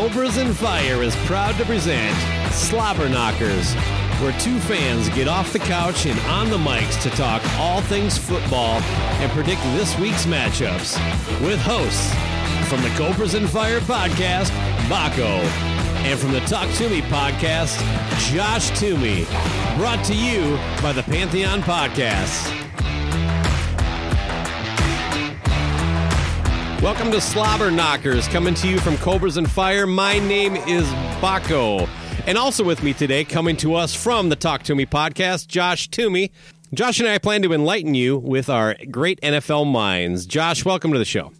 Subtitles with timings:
[0.00, 2.16] Cobras and Fire is proud to present
[2.54, 3.74] Slobber Knockers,
[4.22, 8.16] where two fans get off the couch and on the mics to talk all things
[8.16, 8.80] football
[9.20, 10.96] and predict this week's matchups.
[11.44, 12.14] With hosts
[12.70, 14.48] from the Cobras and Fire podcast,
[14.88, 15.38] Baco,
[16.06, 17.78] and from the Talk to Me podcast,
[18.32, 19.26] Josh Toomey.
[19.76, 22.48] Brought to you by the Pantheon Podcasts.
[26.82, 29.86] Welcome to Slobber Knockers, coming to you from Cobras and Fire.
[29.86, 30.86] My name is
[31.20, 31.86] Baco.
[32.26, 35.88] And also with me today, coming to us from the Talk to Me podcast, Josh
[35.88, 36.32] Toomey.
[36.72, 40.24] Josh and I plan to enlighten you with our great NFL minds.
[40.24, 41.32] Josh, welcome to the show.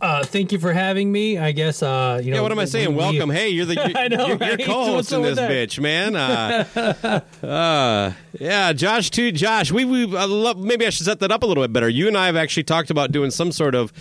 [0.00, 1.38] Uh, thank you for having me.
[1.38, 2.36] I guess uh, you know.
[2.36, 2.90] Yeah, what am I saying?
[2.90, 3.30] we- welcome.
[3.30, 5.50] Hey, you're the you're, I know, you're, you're co-host in this that?
[5.50, 6.14] bitch, man.
[6.14, 9.32] Uh, uh, yeah, Josh too.
[9.32, 11.88] Josh, we we uh, love, maybe I should set that up a little bit better.
[11.88, 13.92] You and I have actually talked about doing some sort of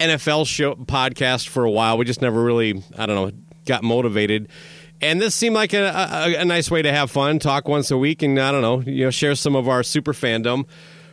[0.00, 1.96] NFL show podcast for a while.
[1.96, 4.48] We just never really, I don't know, got motivated.
[5.00, 7.98] And this seemed like a, a, a nice way to have fun, talk once a
[7.98, 10.64] week, and I don't know, you know, share some of our super fandom.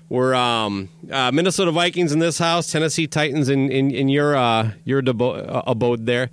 [0.10, 4.72] We're um, uh, Minnesota Vikings in this house, Tennessee Titans in in, in your uh,
[4.84, 6.30] your debo- uh, abode there.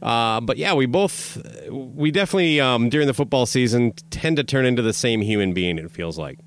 [0.00, 1.38] Uh, but yeah, we both
[1.70, 5.78] we definitely um, during the football season tend to turn into the same human being.
[5.78, 6.38] It feels like.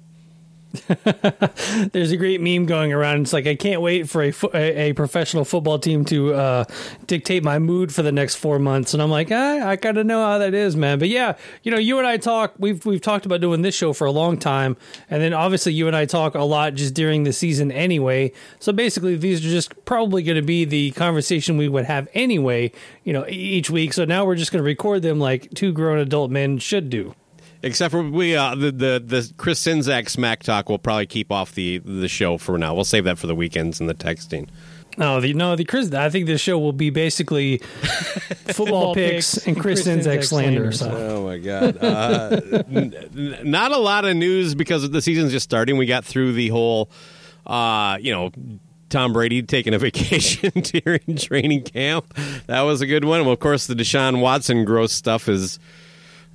[1.92, 3.22] There's a great meme going around.
[3.22, 6.66] It's like I can't wait for a, fo- a, a professional football team to uh,
[7.08, 10.06] dictate my mood for the next four months, and I'm like, I, I kind of
[10.06, 11.00] know how that is, man.
[11.00, 12.54] But yeah, you know, you and I talk.
[12.58, 14.78] We've we've talked about doing this show for a long time,
[15.10, 18.32] and then obviously you and I talk a lot just during the season anyway.
[18.60, 22.72] So basically, these are just probably going to be the conversation we would have anyway,
[23.04, 23.94] you know, each week.
[23.94, 27.16] So now we're just going to record them like two grown adult men should do.
[27.66, 31.54] Except for we, uh, the the the Chris Sinzak smack talk will probably keep off
[31.56, 32.76] the the show for now.
[32.76, 34.48] We'll save that for the weekends and the texting.
[35.00, 35.92] No, the no the Chris.
[35.92, 37.58] I think this show will be basically
[38.54, 40.72] football picks and Chris Sinzak slander.
[40.72, 40.92] So.
[40.92, 41.78] Oh my god!
[41.84, 42.40] Uh,
[42.70, 45.78] n- n- not a lot of news because the season's just starting.
[45.78, 46.90] We got through the whole,
[47.48, 48.32] uh, you know.
[48.88, 52.14] Tom Brady taking a vacation during training camp.
[52.46, 53.22] That was a good one.
[53.22, 55.60] Well, of course, the Deshaun Watson gross stuff is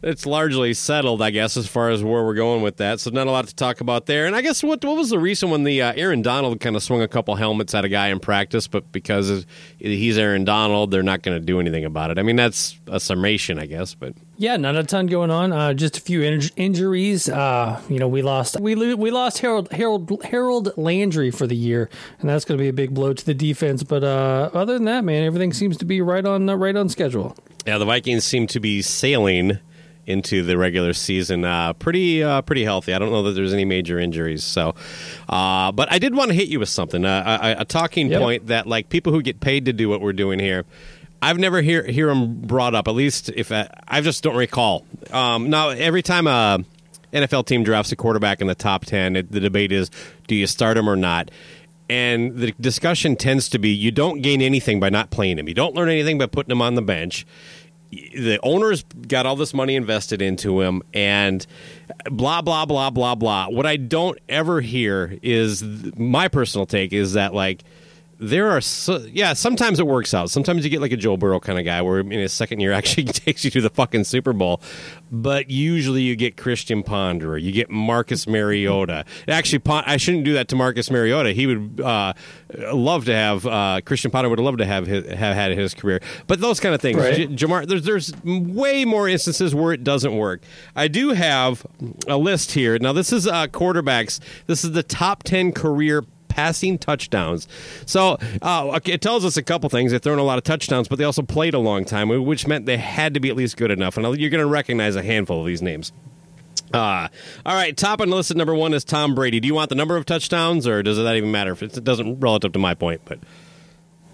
[0.02, 3.00] it's largely settled, I guess, as far as where we're going with that.
[3.00, 4.26] So not a lot to talk about there.
[4.26, 6.82] And I guess what what was the reason when the uh, Aaron Donald kind of
[6.82, 9.46] swung a couple helmets at a guy in practice, but because
[9.78, 12.18] he's Aaron Donald, they're not going to do anything about it.
[12.18, 14.14] I mean, that's a summation, I guess, but.
[14.38, 15.52] Yeah, not a ton going on.
[15.52, 17.28] Uh, just a few in- injuries.
[17.28, 21.54] Uh, you know, we lost we lo- we lost Harold Harold Harold Landry for the
[21.54, 21.90] year,
[22.20, 23.82] and that's going to be a big blow to the defense.
[23.82, 26.88] But uh, other than that, man, everything seems to be right on uh, right on
[26.88, 27.36] schedule.
[27.66, 29.58] Yeah, the Vikings seem to be sailing
[30.10, 32.92] into the regular season uh, pretty uh, pretty healthy.
[32.92, 34.44] I don't know that there's any major injuries.
[34.44, 34.74] So,
[35.28, 38.20] uh, but I did want to hit you with something, uh, a, a talking Yep.
[38.20, 40.64] point that like people who get paid to do what we're doing here.
[41.22, 42.88] I've never hear hear them brought up.
[42.88, 44.86] At least if I, I just don't recall.
[45.10, 46.64] Um, now every time a
[47.12, 49.90] NFL team drafts a quarterback in the top ten, it, the debate is:
[50.26, 51.30] do you start him or not?
[51.90, 55.46] And the discussion tends to be: you don't gain anything by not playing him.
[55.48, 57.26] You don't learn anything by putting him on the bench
[57.90, 61.46] the owners got all this money invested into him and
[62.10, 63.48] blah blah blah blah blah.
[63.48, 65.62] What i don't ever hear is
[65.96, 67.64] my personal take is that like
[68.20, 70.30] there are so, yeah sometimes it works out.
[70.30, 72.72] Sometimes you get like a joe burrow kind of guy where in his second year
[72.80, 74.60] actually takes you to the fucking super bowl.
[75.10, 79.04] But usually you get christian ponder you get marcus mariota.
[79.26, 81.32] Actually i shouldn't do that to marcus mariota.
[81.32, 82.12] He would uh,
[82.72, 86.00] love to have uh, christian ponder would love to have his, have had his career.
[86.26, 87.16] But those kind of things Right.
[87.16, 90.42] J- jamar there's, there's way more instances where it doesn't work.
[90.76, 91.66] I do have
[92.06, 92.78] a list here.
[92.78, 94.20] Now this is uh, quarterbacks.
[94.46, 97.46] This is the top 10 career passing touchdowns.
[97.84, 99.92] So uh, it tells us a couple things.
[99.92, 102.64] They've thrown a lot of touchdowns, but they also played a long time, which meant
[102.64, 103.98] they had to be at least good enough.
[103.98, 105.92] And you're going to recognize a handful of these names.
[106.72, 107.08] Uh,
[107.44, 109.40] all right, top on the list at number one is Tom Brady.
[109.40, 111.50] Do you want the number of touchdowns, or does that even matter?
[111.52, 113.18] If it doesn't relative to my point, but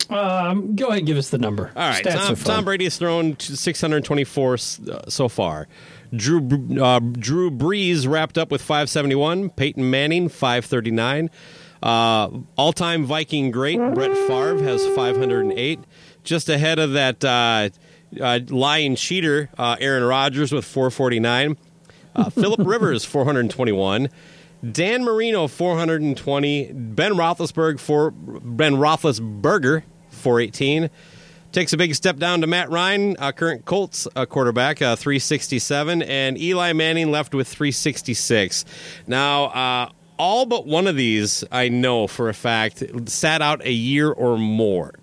[0.09, 1.71] Um, go ahead and give us the number.
[1.77, 2.37] all right, Tom.
[2.37, 5.67] Tom Brady has thrown to 624 s- uh, so far.
[6.15, 6.39] Drew
[6.81, 9.51] uh, Drew Brees wrapped up with 571.
[9.51, 11.29] Peyton Manning 539.
[11.87, 15.79] Uh, all-time Viking great Brett Favre has 508.
[16.25, 17.69] Just ahead of that uh,
[18.21, 21.57] uh, lying cheater uh, Aaron Rodgers with 449.
[22.17, 24.09] Uh, Philip Rivers 421.
[24.73, 26.73] Dan Marino 420.
[26.73, 30.91] Ben Roethlisberger for Ben Roethlisberger 418.
[31.53, 36.37] Takes a big step down to Matt Ryan, uh, current Colts quarterback, uh, 367, and
[36.37, 38.65] Eli Manning left with 366.
[39.07, 44.11] Now, all but one of these I know for a fact sat out a year
[44.11, 44.95] or more.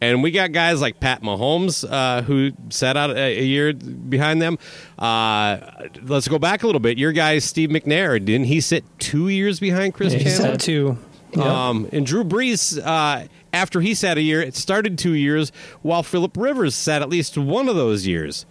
[0.00, 4.40] And we got guys like Pat Mahomes uh, who sat out a, a year behind
[4.40, 4.56] them.
[4.96, 5.58] Uh,
[6.02, 6.98] let's go back a little bit.
[6.98, 10.56] Your guy, Steve McNair, didn't he sit two years behind Chris Yeah, Chandler?
[10.56, 10.98] two.
[11.32, 11.44] Yep.
[11.44, 15.50] Um, and Drew Brees, uh, after he sat a year, it started two years,
[15.82, 18.46] while Philip Rivers sat at least one of those years.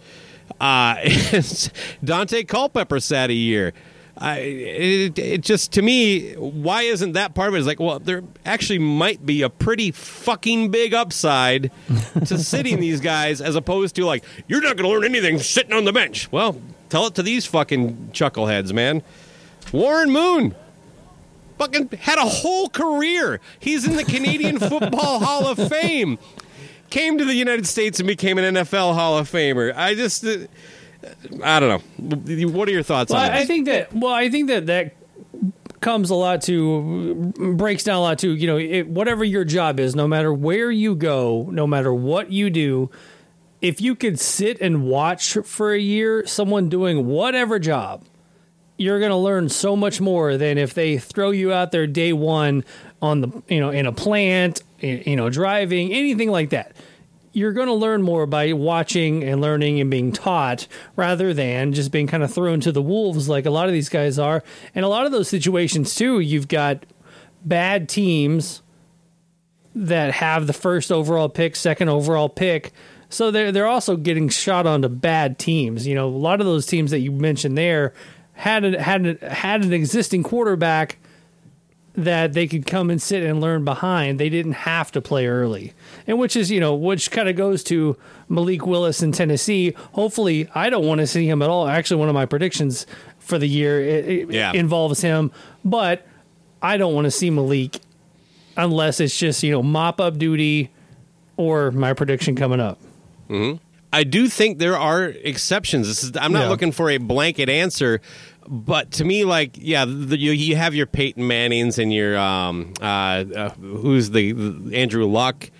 [0.60, 0.96] Uh,
[2.04, 3.72] Daunte Culpepper sat a year.
[4.20, 7.58] I, it, it just to me, why isn't that part of it?
[7.60, 11.70] Is like, well, there actually might be a pretty fucking big upside
[12.26, 15.72] to sitting these guys, as opposed to like, you're not going to learn anything sitting
[15.72, 16.30] on the bench.
[16.32, 19.02] Well, tell it to these fucking chuckleheads, man.
[19.72, 20.54] Warren Moon,
[21.58, 23.40] fucking had a whole career.
[23.60, 26.18] He's in the Canadian Football Hall of Fame.
[26.90, 29.74] Came to the United States and became an NFL Hall of Famer.
[29.76, 30.46] I just, uh,
[31.42, 32.48] I don't know.
[32.48, 33.92] What are your thoughts Well, on I I think that.
[33.92, 34.94] Well, I think that that
[35.80, 39.78] comes a lot to breaks down a lot to you know it, whatever your job
[39.80, 42.90] is, no matter where you go, no matter what you do.
[43.60, 48.04] If you could sit and watch for a year someone doing whatever job,
[48.76, 52.12] you're going to learn so much more than if they throw you out there day
[52.12, 52.64] one
[53.02, 56.72] on the you know in a plant, you know driving anything like that.
[57.38, 61.92] You're going to learn more by watching and learning and being taught rather than just
[61.92, 64.42] being kind of thrown to the wolves like a lot of these guys are.
[64.74, 66.84] And a lot of those situations too, you've got
[67.44, 68.62] bad teams
[69.74, 72.72] that have the first overall pick, second overall pick.
[73.10, 75.86] So they're they're also getting shot onto bad teams.
[75.86, 77.94] You know, a lot of those teams that you mentioned there
[78.32, 80.98] had a, had had an existing quarterback
[82.04, 84.18] that they could come and sit and learn behind.
[84.20, 85.72] They didn't have to play early,
[86.06, 87.96] and which is you know which kind of goes to
[88.28, 89.74] Malik Willis in Tennessee.
[89.92, 91.66] Hopefully, I don't want to see him at all.
[91.66, 92.86] Actually, one of my predictions
[93.18, 94.52] for the year it, it Yeah.
[94.52, 95.32] involves him,
[95.64, 96.06] but
[96.62, 97.78] I don't want to see Malik
[98.56, 100.70] unless it's just you know mop up duty
[101.36, 102.78] or my prediction coming up.
[103.28, 103.56] Mm-hmm.
[103.92, 105.88] I do think there are exceptions.
[105.88, 106.48] This is, I'm not Yeah.
[106.50, 108.00] looking for a blanket answer,
[108.50, 112.72] but to me, like, yeah, the, you, you have your Peyton Mannings and your um,
[112.80, 115.50] uh, uh, who's the, the Andrew Luck.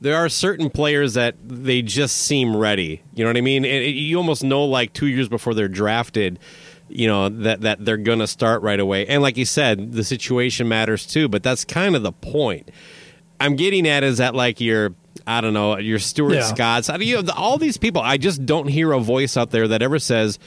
[0.00, 3.02] There are certain players that they just seem ready.
[3.14, 3.64] You know what I mean?
[3.64, 6.38] And it- you almost know, like two years before they're drafted,
[6.88, 9.06] you know that that they're gonna start right away.
[9.06, 11.28] And like you said, the situation matters too.
[11.28, 12.70] But that's kind of the point.
[13.40, 14.94] I'm getting at is that like your
[15.26, 16.40] I don't know your Stuart Yeah.
[16.42, 18.02] Scotts, I- you know, the- all these people.
[18.02, 20.38] I just don't hear a voice out there that ever says,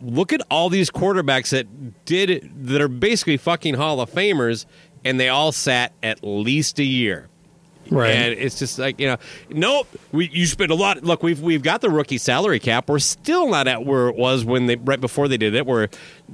[0.00, 4.66] "Look at all these quarterbacks that did that are basically fucking Hall of Famers,
[5.04, 7.28] and they all sat at least a year."
[7.90, 8.10] Right.
[8.10, 9.16] And it's just like you know,
[9.50, 9.86] nope.
[10.12, 11.02] We you spend a lot.
[11.02, 12.88] Look, we've we've got the rookie salary cap.
[12.88, 15.66] We're still not at where it was when they right before they did it.
[15.66, 15.88] Where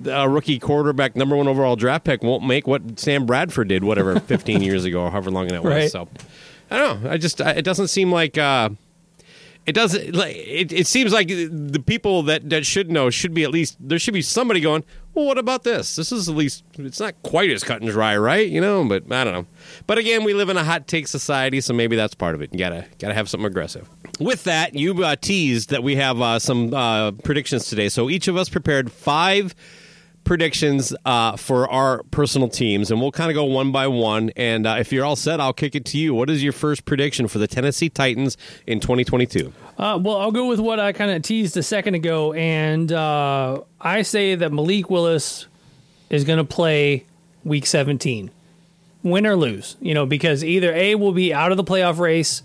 [0.07, 4.19] a rookie quarterback, number one overall draft pick, won't make what Sam Bradford did, whatever,
[4.28, 5.73] fifteen years ago or however long that was.
[5.73, 5.90] Right.
[5.90, 6.09] So
[6.71, 7.11] I don't know.
[7.11, 8.38] I just I, it doesn't seem like.
[8.38, 8.71] Uh,
[9.66, 13.45] it doesn't like it, it seems like the people that, that should know should be
[13.45, 15.97] at least there should be somebody going well, what about this?
[15.97, 18.49] This is at least it's not quite as cut and dry, right?
[18.49, 19.47] You know, but I don't know.
[19.87, 22.50] But again, we live in a hot take society, so maybe that's part of it.
[22.52, 23.88] You gotta gotta have something aggressive.
[24.21, 27.90] With that, you uh, teased that we have uh, some uh, predictions today.
[27.90, 29.54] So each of us prepared five
[30.25, 34.31] predictions uh, for our personal teams, and we'll kind of go one by one.
[34.37, 36.14] And uh, if you're all set, I'll kick it to you.
[36.14, 38.37] What is your first prediction for the Tennessee Titans
[38.67, 39.52] in 2022?
[39.79, 43.61] Uh, well, I'll go with what I kind of teased a second ago, and uh,
[43.81, 45.47] I say that Malik Willis
[46.11, 47.05] is going to play
[47.45, 48.31] Week 17,
[49.02, 49.76] win or lose.
[49.81, 52.43] You know, because either A will be out of the playoff race,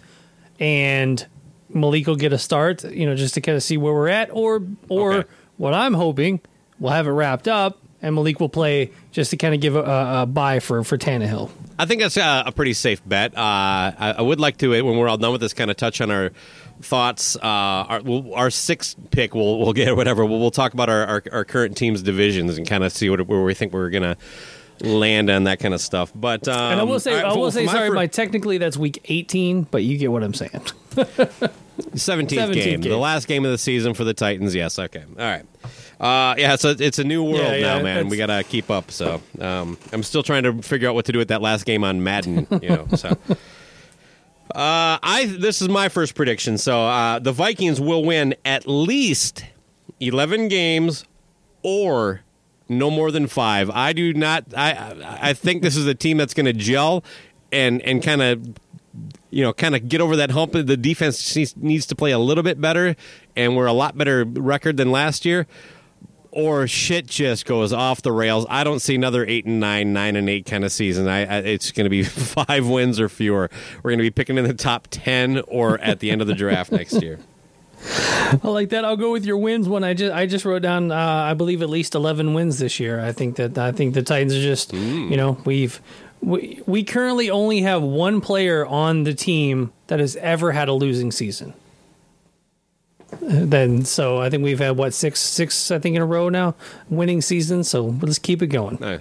[0.59, 1.25] and
[1.69, 2.83] Malik will get a start.
[2.85, 5.29] You know, just to kind of see where we're at, or or Okay.
[5.57, 6.39] what I'm hoping,
[6.79, 9.81] we'll have it wrapped up, and Malik will play just to kind of give a,
[9.83, 11.49] a, a bye for for Tannehill.
[11.79, 13.37] I think that's a, a pretty safe bet.
[13.37, 16.01] Uh, I, I would like to, when we're all done with this, kind of touch
[16.01, 16.31] on our
[16.81, 17.35] thoughts.
[17.35, 20.25] Uh, our, we'll, our sixth pick, we'll, we'll get whatever.
[20.25, 23.25] We'll, we'll talk about our, our, our current team's divisions and kind of see what,
[23.27, 24.17] where we think we're going to
[24.87, 26.11] land on that kind of stuff.
[26.15, 29.01] But um, And I will say, right, I will say, sorry, my technically that's week
[29.05, 30.51] 18, but you get what I'm saying.
[30.97, 34.55] 17th, 17th game, the last game of the season for the Titans.
[34.55, 35.45] Yes, okay, all right.
[35.99, 38.09] Uh, yeah, so it's a new world Yeah, yeah, now, man.
[38.09, 38.91] We got to keep up.
[38.91, 41.83] So um, I'm still trying to figure out what to do with that last game
[41.83, 42.47] on Madden.
[42.61, 43.17] You know, so.
[44.55, 46.57] Uh, I this is my first prediction.
[46.57, 49.43] So uh, the Vikings will win at least
[49.99, 51.03] eleven games,
[51.63, 52.21] or
[52.69, 53.69] no more than five.
[53.69, 54.45] I do not.
[54.55, 57.03] I I think this is a team that's going to gel
[57.51, 58.57] and and kind of
[59.29, 60.53] you know kind of get over that hump.
[60.53, 62.95] The defense needs to play a little bit better,
[63.35, 65.45] and we're a lot better record than last year.
[66.37, 68.45] Or shit just goes off the rails.
[68.47, 71.07] I don't see another eight and nine, nine and eight kind of season.
[71.07, 73.49] I, I it's going to be five wins or fewer.
[73.81, 76.35] We're going to be picking in the top ten or at the end of the
[76.35, 77.17] draft next year.
[77.83, 78.85] I like that.
[78.85, 79.83] I'll go with your wins one.
[79.83, 80.91] I just I just wrote down.
[80.91, 82.99] Uh, I believe at least eleven wins this year.
[82.99, 85.81] I think that I think the Titans are just you know we've
[86.21, 90.73] we we currently only have one player on the team that has ever had a
[90.73, 91.55] losing season.
[93.21, 96.55] Then so I think we've had what six six I think in a row now
[96.89, 97.63] winning season.
[97.63, 98.83] So let's keep it going.
[98.83, 98.99] I,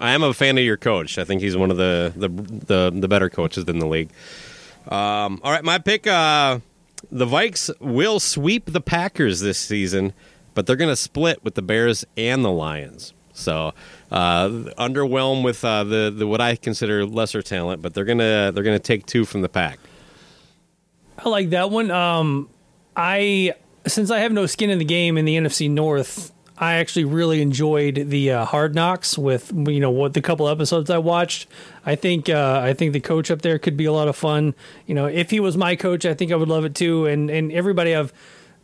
[0.00, 1.18] I am a fan of your coach.
[1.18, 4.10] I think he's one of the the the, the better coaches in the league.
[4.88, 6.06] Um, all right, my pick.
[6.06, 6.60] Uh,
[7.10, 10.12] the Vikes will sweep the Packers this season,
[10.54, 13.14] but they're going to split with the Bears and the Lions.
[13.32, 13.72] So
[14.10, 18.64] uh, underwhelmed with uh, the, the what I consider lesser talent, but they're gonna they're
[18.64, 19.78] gonna take two from the pack.
[21.24, 21.90] I like that one.
[21.90, 22.48] Um,
[22.96, 23.54] I
[23.86, 27.40] since I have no skin in the game in the NFC North, I actually really
[27.40, 31.46] enjoyed the uh, Hard Knocks with you know what the couple episodes I watched.
[31.86, 34.54] I think uh, I think the coach up there could be a lot of fun.
[34.86, 37.06] You know, if he was my coach, I think I would love it too.
[37.06, 38.12] And and everybody I've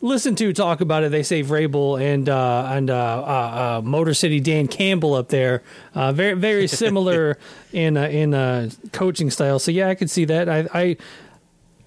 [0.03, 4.15] listened to talk about it, they say Vrabel and uh, and uh, uh, uh, Motor
[4.15, 5.63] City Dan Campbell up there,
[5.95, 7.39] uh, very very similar
[7.73, 9.59] in uh, in uh, coaching style.
[9.59, 10.49] So yeah, I could see that.
[10.49, 10.97] I I.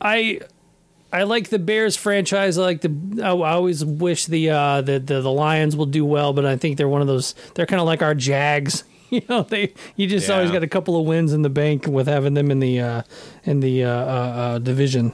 [0.02, 0.40] I
[1.12, 2.58] I like the Bears franchise.
[2.58, 3.22] I like the.
[3.24, 6.56] I I always wish the uh, the, the the Lions will do well, but I
[6.56, 7.34] think they're one of those.
[7.56, 8.84] They're kind of like our Jags.
[9.12, 10.36] You know, they you just Yeah.
[10.36, 13.02] always got a couple of wins in the bank with having them in the uh,
[13.44, 15.14] in the uh, uh, uh, division.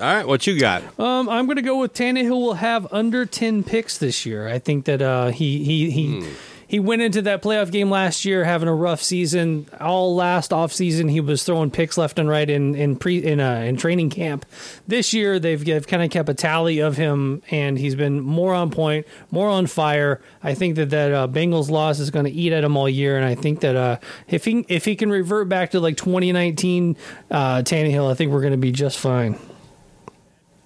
[0.00, 0.82] All right, what you got?
[0.98, 2.30] Um, I'm going to go with Tannehill.
[2.30, 4.48] Will have under ten picks this year.
[4.48, 6.26] I think that uh, he he he.
[6.68, 9.68] He went into that playoff game last year having a rough season.
[9.80, 13.38] All last off season, he was throwing picks left and right in in pre in
[13.38, 14.44] uh, in training camp.
[14.88, 18.52] This year, they've, they've kind of kept a tally of him, and he's been more
[18.52, 20.20] on point, more on fire.
[20.42, 23.16] I think that that uh, Bengals loss is going to eat at him all year,
[23.16, 26.96] and I think that uh, if he if he can revert back to like 2019
[27.30, 29.38] uh, Tannehill, I think we're going to be just fine.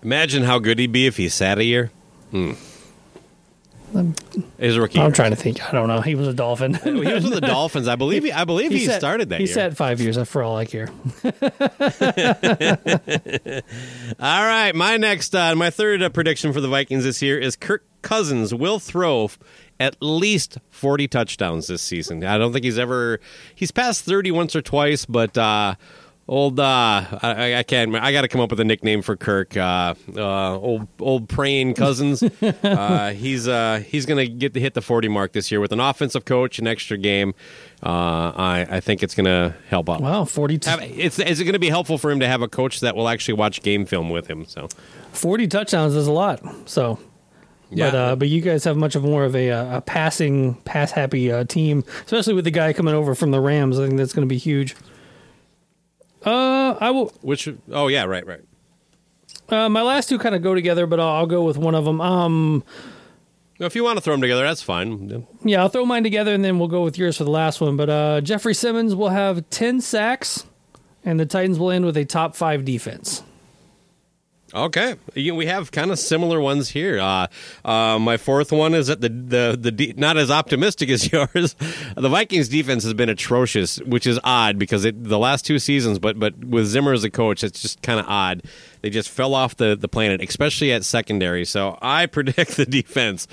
[0.02, 1.90] Imagine how good he'd be if he sat a year.
[2.30, 2.52] Hmm.
[4.58, 4.98] His rookie.
[4.98, 5.12] I'm year.
[5.12, 5.66] trying to think.
[5.68, 6.00] I don't know.
[6.00, 6.74] He was a Dolphin.
[6.74, 7.88] He was with the Dolphins.
[7.88, 8.24] I believe.
[8.24, 9.54] He, I believe he, sat- started that He year.
[9.54, 10.16] sat five years.
[10.28, 10.88] For all I care.
[14.20, 17.56] All right, my next, uh, my third uh, prediction for the Vikings this year is
[17.56, 19.30] Kirk Cousins will throw
[19.78, 22.24] at least forty touchdowns this season.
[22.24, 23.20] I don't think he's ever
[23.54, 25.74] he's passed thirty once or twice, but uh,
[26.28, 26.62] old uh,
[27.22, 27.94] I, I can't.
[27.96, 29.56] I got to come up with a nickname for Kirk.
[29.56, 32.22] Uh, uh, old old praying Cousins.
[32.62, 35.80] uh, he's uh, he's gonna get to hit the forty mark this year with an
[35.80, 37.34] offensive coach, an extra game.
[37.82, 40.00] Uh, I I think it's gonna help out.
[40.00, 42.48] Wow, 42, Have- It's, is it going to be helpful for him to have a
[42.48, 44.44] coach that will actually watch game film with him?
[44.44, 44.68] So
[45.12, 46.42] 40 touchdowns is a lot.
[46.68, 46.98] So,
[47.70, 47.90] Yeah.
[47.90, 51.32] but uh, but you guys have much of more of a, a passing, pass happy
[51.32, 53.78] uh, team, especially with the guy coming over from the Rams.
[53.78, 54.76] I think that's going to be huge.
[56.24, 57.12] Uh, I will.
[57.22, 58.40] which oh yeah right right
[59.48, 61.84] Uh, my last two kind of go together, but I'll, I'll go with one of
[61.84, 62.00] them.
[62.00, 62.62] Um,
[63.58, 65.26] If you want to throw them together, that's fine.
[65.44, 67.76] Yeah, I'll throw mine together and then we'll go with yours for the last one.
[67.76, 70.44] But uh, Jeffrey Simmons will have 10 sacks,
[71.04, 73.22] and the Titans will end with a top five defense.
[74.52, 76.98] Okay, You- we have kind of similar ones here.
[76.98, 77.28] Uh,
[77.64, 81.54] uh, my fourth one is that the the the de- not as optimistic as yours.
[81.96, 86.00] the Vikings defense has been atrocious, which is odd because it, the last two seasons,
[86.00, 88.42] but but with Zimmer as a coach, it's just kind of odd.
[88.82, 91.44] They just fell off the the planet, especially at secondary.
[91.44, 93.28] So I predict the defense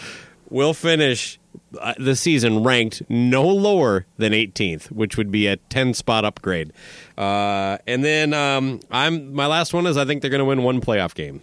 [0.50, 1.40] will finish
[1.80, 6.72] uh, the season ranked no lower than 18th, which would be a 10 spot upgrade.
[7.18, 10.64] Uh, and then um, I'm my last one is I think they're going to win
[10.64, 11.42] one playoff game.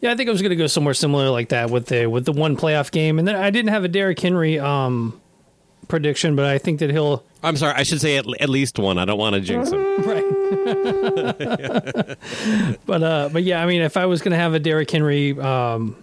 [0.00, 2.24] Yeah, I think I was going to go somewhere similar like that with the with
[2.24, 5.20] the one playoff game, and then I didn't have a Derrick Henry um,
[5.88, 8.98] prediction, but I think that he'll I'm sorry, I should say at, at least one.
[8.98, 9.80] I don't want to jinx him.
[10.02, 10.24] right.
[12.86, 15.38] but uh, but yeah, I mean, if I was going to have a Derrick Henry,
[15.38, 15.96] um,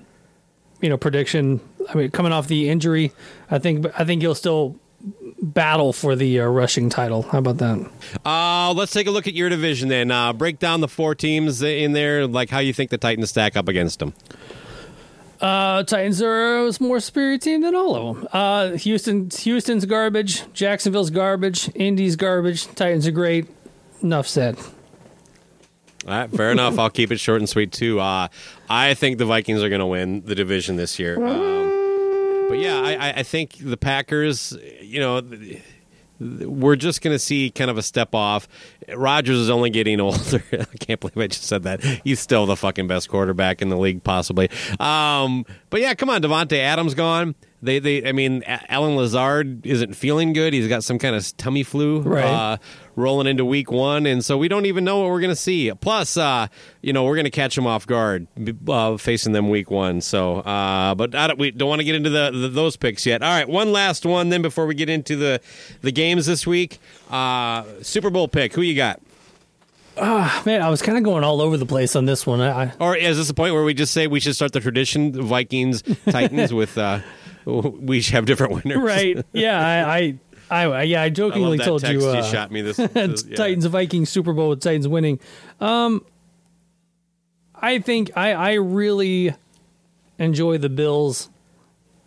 [0.81, 1.59] you know, prediction,
[1.89, 3.11] I mean, coming off the injury,
[3.49, 4.77] I think I think he'll still
[5.41, 7.23] battle for the uh, rushing title.
[7.23, 7.89] How about that?
[8.25, 10.11] Uh, let's take a look at your division then.
[10.11, 13.55] Uh, break down the four teams in there, like how you think the Titans stack
[13.55, 14.13] up against them.
[15.39, 18.27] Uh, Titans are a more superior team than all of them.
[18.33, 20.51] Uh, Houston, Houston's garbage.
[20.53, 21.69] Jacksonville's garbage.
[21.75, 22.65] Indy's garbage.
[22.75, 23.47] Titans are great.
[24.01, 24.57] Enough said.
[26.05, 26.77] All right, fair enough.
[26.77, 27.99] I'll keep it short and sweet too.
[27.99, 28.29] Uh,
[28.69, 31.15] I think the Vikings are going to win the division this year.
[31.15, 35.21] Um, but yeah, I, I- think the Packers, you know,
[36.19, 38.47] we're just going to see kind of a step off.
[38.93, 40.43] Rodgers is only getting older.
[40.51, 41.81] I can't believe I just said that.
[42.03, 44.49] He's still the fucking best quarterback in the league, possibly.
[44.79, 47.35] Um, but yeah, come on, Davante Adams gone.
[47.61, 50.53] They, they, I mean, Allen Lazard isn't feeling good.
[50.53, 51.99] He's got some kind of tummy flu.
[52.01, 52.23] Right.
[52.23, 52.57] Uh,
[52.95, 55.71] rolling into week one, and so we don't even know what we're going to see.
[55.73, 56.47] Plus, uh,
[56.81, 58.27] you know, we're going to catch them off guard
[58.67, 60.01] uh, facing them week one.
[60.01, 63.05] So, uh, but I don't, we don't want to get into the, the those picks
[63.05, 63.23] yet.
[63.23, 65.41] All right, one last one then before we get into the
[65.81, 66.79] the games this week.
[67.09, 68.53] Uh, Super Bowl pick.
[68.53, 69.01] Who you got?
[70.01, 72.41] Man, I was kind of going all over the place on this one.
[72.41, 74.59] I, I Or is this the point where we just say we should start the
[74.59, 76.99] tradition Vikings Titans with uh,
[77.45, 78.77] we should have different winners?
[78.81, 79.25] right?
[79.33, 80.17] Yeah, I,
[80.49, 82.01] I, I, yeah, I I jokingly that told text you.
[82.11, 82.77] you Uh, shot me this.
[82.77, 83.35] this- yeah.
[83.35, 85.19] Titans Vikings Super Bowl with Titans winning.
[85.59, 86.05] Um,
[87.55, 89.33] I think I I really
[90.17, 91.29] enjoy the Bills,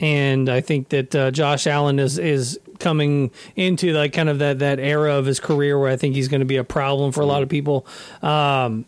[0.00, 4.58] and I think that uh, Josh Allen is is coming into like kind of that
[4.58, 7.20] that era of his career where I think he's going to be a problem for
[7.22, 7.86] a lot of people.
[8.20, 8.84] Um,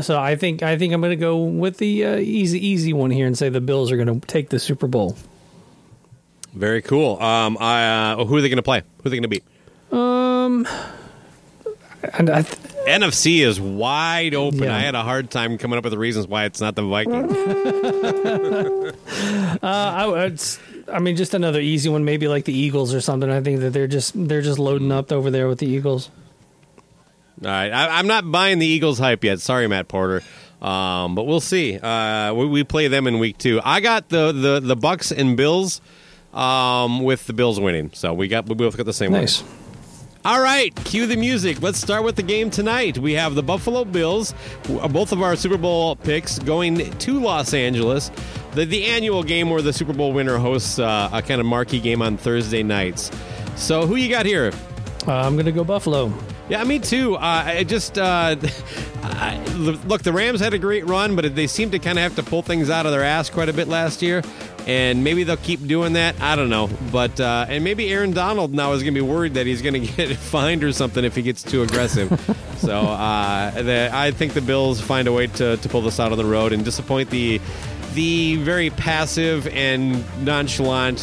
[0.00, 3.10] so I think I think I'm going to go with the uh, easy easy one
[3.10, 5.16] here and say the Bills are going to take the Super Bowl.
[6.54, 7.20] Very cool.
[7.22, 8.80] Um, I, uh, who are they going to play?
[9.02, 9.44] Who are they going to beat?
[12.14, 14.60] And I, th- NFC is wide open.
[14.64, 14.74] Yeah.
[14.74, 17.34] I had a hard time coming up with the reasons why it's not the Vikings.
[19.60, 20.58] Uh, I, would s-
[20.90, 23.30] I mean, just another easy one, maybe like the Eagles or something.
[23.30, 26.10] I think that they're just they're just loading up over there with the Eagles.
[27.42, 29.40] All right, I, I'm not buying the Eagles hype yet.
[29.40, 30.22] Sorry, Matt Porter,
[30.60, 31.78] um, but we'll see.
[31.78, 33.60] Uh, we, we play them in week two.
[33.64, 35.80] I got the the, the Bucks and Bills
[36.34, 37.90] um, with the Bills winning.
[37.94, 39.20] So we got we both got the same one.
[40.24, 41.62] All right, cue the music.
[41.62, 42.98] Let's start with the game tonight.
[42.98, 44.34] We have the Buffalo Bills,
[44.90, 48.10] both of our Super Bowl picks, going to Los Angeles.
[48.52, 51.80] The, the annual game where the Super Bowl winner hosts uh, a kind of marquee
[51.80, 53.10] game on Thursday nights.
[53.54, 54.52] So, who you got here?
[55.06, 56.12] Uh, I'm gonna go Buffalo.
[56.48, 57.14] Yeah, me too.
[57.14, 58.36] Uh, I just uh,
[59.02, 60.02] I, look.
[60.02, 62.42] The Rams had a great run, but they seem to kind of have to pull
[62.42, 64.22] things out of their ass quite a bit last year,
[64.66, 66.18] and maybe they'll keep doing that.
[66.22, 69.34] I don't know, but uh, and maybe Aaron Donald now is going to be worried
[69.34, 72.08] that he's going to get fined or something if he gets too aggressive.
[72.56, 76.12] so uh, the, I think the Bills find a way to, to pull this out
[76.12, 77.40] on the road and disappoint the
[77.92, 81.00] the very passive and nonchalant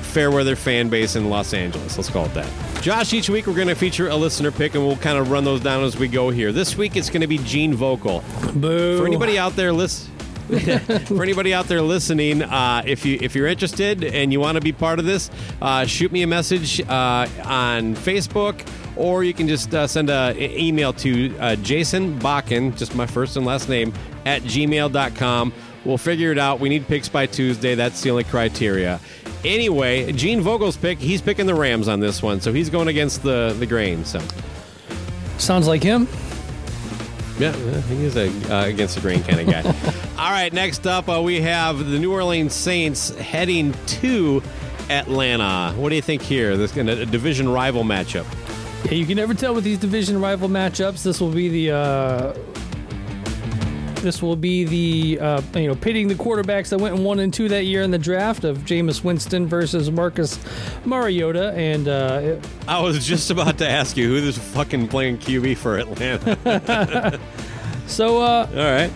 [0.00, 1.96] fair weather fan base in Los Angeles.
[1.96, 2.73] Let's call it that.
[2.84, 5.42] Josh, each week we're going to feature a listener pick, and we'll kind of run
[5.42, 6.52] those down as we go here.
[6.52, 8.22] This week it's going to be Gene Vogel.
[8.56, 8.98] Boo.
[8.98, 10.12] For anybody out there listen.
[11.06, 14.60] For anybody out there listening, uh, if you if you're interested and you want to
[14.60, 15.30] be part of this,
[15.62, 20.36] uh, shoot me a message uh, on Facebook, or you can just uh, send an
[20.38, 23.94] email to uh, Jason Bakken, just my first and last name,
[24.26, 25.54] at gmail.com.
[25.86, 26.60] We'll figure it out.
[26.60, 27.74] We need picks by Tuesday.
[27.76, 29.00] That's the only criteria.
[29.44, 33.22] Anyway, Gene Vogel's pick, he's picking the Rams on this one, so he's going against
[33.22, 34.04] the, the grain.
[34.04, 34.20] So,
[35.38, 36.08] Sounds like him.
[37.38, 37.52] yeah,
[37.82, 39.62] he is a uh, against the grain kind of guy.
[40.22, 44.42] All right, next up, uh, we have the New Orleans Saints heading to
[44.88, 45.74] Atlanta.
[45.76, 46.56] What do you think here?
[46.56, 48.26] This is a division rival matchup.
[48.86, 51.02] Yeah, you can never tell with these division rival matchups.
[51.02, 52.34] This will be the uh,
[54.04, 57.48] this will be the uh, you know pitting the quarterbacks that went one and two
[57.48, 60.38] that year in the draft of Jameis Winston versus Marcus
[60.84, 62.36] Mariota, and uh,
[62.68, 67.18] I was just about to ask you who is fucking playing QB for Atlanta.
[67.86, 68.92] so uh, All right.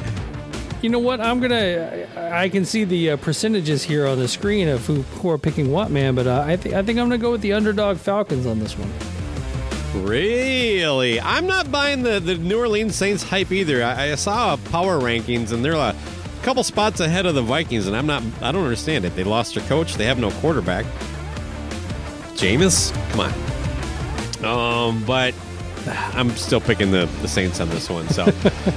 [0.83, 1.21] you know what?
[1.21, 2.07] I'm gonna.
[2.16, 5.73] I can see the uh, percentages here on the screen of who, who are picking
[5.73, 6.14] what, man.
[6.14, 8.77] But uh, I think I think I'm gonna go with the underdog Falcons on this
[8.79, 8.90] one.
[9.94, 11.20] Really?
[11.20, 13.83] I'm not buying the, the New Orleans Saints hype either.
[13.83, 15.94] I, I saw power rankings and they're a
[16.42, 18.22] couple spots ahead of the Vikings, and I'm not.
[18.40, 19.14] I don't understand it.
[19.16, 19.94] They lost their coach.
[19.94, 20.87] They have no quarterback.
[22.35, 24.88] Jameis, come on.
[24.88, 25.35] Um, but
[26.14, 28.09] I'm still picking the, the Saints on this one.
[28.09, 28.24] So,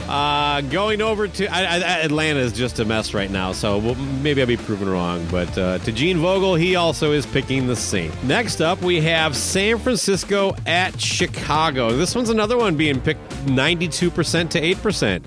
[0.07, 3.51] uh, going over to I, I, Atlanta is just a mess right now.
[3.51, 5.25] So we'll, maybe I'll be proven wrong.
[5.29, 8.15] But uh, to Gene Vogel, he also is picking the Saints.
[8.23, 11.95] Next up, we have San Francisco at Chicago.
[11.95, 15.23] This one's another one being picked 92% to 8%.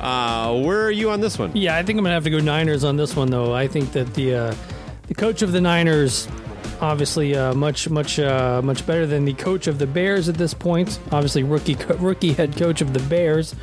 [0.00, 1.56] Uh, where are you on this one?
[1.56, 3.54] Yeah, I think I'm gonna have to go Niners on this one, though.
[3.54, 4.54] I think that the uh,
[5.08, 6.28] the coach of the Niners,
[6.80, 10.54] obviously, uh, much much uh, much better than the coach of the Bears at this
[10.54, 10.98] point.
[11.12, 13.54] Obviously, rookie co- rookie head coach of the Bears.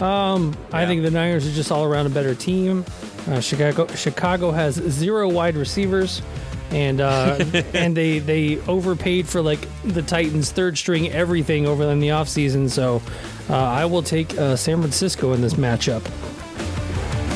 [0.00, 2.84] Um, I think the Niners are just all around a better team.
[3.28, 6.22] Uh, Chicago Chicago has zero wide receivers.
[6.70, 7.36] And uh,
[7.74, 12.70] and they they overpaid for like the Titans third string everything over in the offseason.
[12.70, 13.02] So
[13.50, 16.02] uh, I will take uh, San Francisco in this matchup.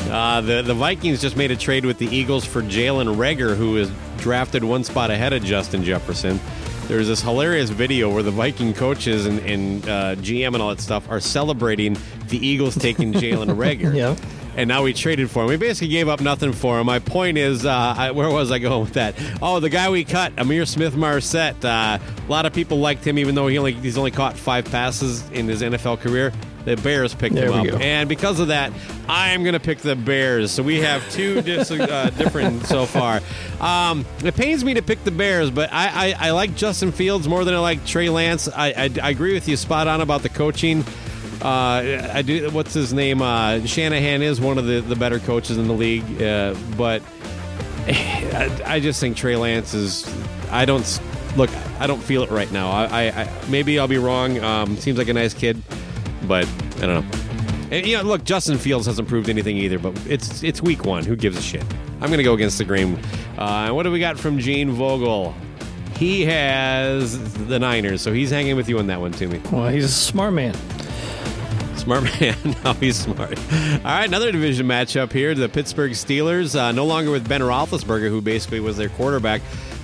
[0.09, 3.77] Uh, the the Vikings just made a trade with the Eagles for Jalen Reagor, who
[3.77, 6.39] is drafted one spot ahead of Justin Jefferson.
[6.87, 10.79] There's this hilarious video where the Viking coaches and, and uh, GM and all that
[10.79, 11.97] stuff are celebrating
[12.29, 13.93] the Eagles taking Jalen Reagor.
[13.93, 14.15] Yeah.
[14.55, 15.49] And now we traded for him.
[15.49, 16.87] We basically gave up nothing for him.
[16.87, 19.13] My point is, uh, I, where was I going with that?
[19.41, 21.63] Oh, the guy we cut, Ihmir Smith Marsette.
[21.63, 24.65] Uh, a lot of people liked him, even though he only he's only caught five
[24.65, 26.33] passes in his NFL career.
[26.67, 27.77] The Bears picked There him up, go.
[27.77, 28.73] and because of that,
[29.07, 30.51] I am going to pick the Bears.
[30.51, 33.21] So we have two dis- uh, different so far.
[33.61, 37.25] Um, it pains me to pick the Bears, but I, I, I like Justin Fields
[37.25, 38.49] more than I like Trey Lance.
[38.49, 40.83] I, I, I agree with you spot on about the coaching.
[41.41, 42.49] Uh, I do.
[42.49, 43.21] What's his name?
[43.21, 47.01] Uh, Shanahan is one of the, the better coaches in the league, uh, but
[47.87, 50.05] I, I just think Trey Lance is.
[50.51, 50.99] I don't
[51.37, 51.49] look.
[51.79, 52.71] I don't feel it right now.
[52.71, 54.39] I, I, I maybe I'll be wrong.
[54.39, 55.61] Um, seems like a nice kid,
[56.27, 56.45] but
[56.77, 57.17] I don't know.
[57.69, 61.03] And, you know, look, Justin Fields hasn't proved anything either, but it's it's week one.
[61.03, 61.63] Who gives a shit?
[61.99, 62.97] I'm going to go against the grain.
[63.37, 65.33] Uh, what do we got from Gene Vogel?
[65.97, 69.41] He has the Niners, so he's hanging with you on that one, to me.
[69.51, 70.53] Well, he's a smart man.
[71.75, 72.35] Smart man.
[72.63, 73.37] no, he's smart.
[73.51, 75.33] All right, another division matchup here.
[75.33, 79.41] The Pittsburgh Steelers, uh, no longer with Ben Roethlisberger, who basically was their quarterback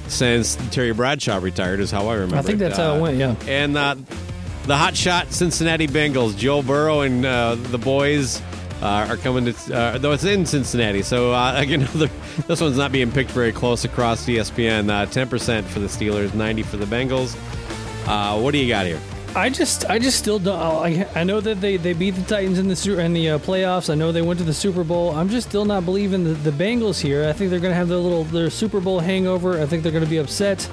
[0.08, 2.38] since Terry Bradshaw retired, is how I remember.
[2.38, 2.60] I think it.
[2.60, 3.36] that's how it Uh, went, yeah.
[3.48, 3.96] And uh,
[4.66, 8.42] the hot shot Cincinnati Bengals, Joe Burrow and uh, the boys
[8.82, 11.02] uh, are coming to, uh, though it's in Cincinnati.
[11.02, 12.12] So, uh, again, the,
[12.48, 14.90] this one's not being picked very close across ESPN.
[14.90, 17.36] Uh, 10% for the Steelers, 90 for the Bengals.
[18.06, 19.00] Uh, what do you got here?
[19.36, 20.60] I just, I just still don't.
[20.60, 23.90] I, I know that they, they beat the Titans in the in the uh, playoffs.
[23.90, 25.10] I know they went to the Super Bowl.
[25.10, 27.28] I'm just still not believing the, the Bengals here.
[27.28, 29.60] I think they're going to have their little their Super Bowl hangover.
[29.60, 30.70] I think they're going to be upset,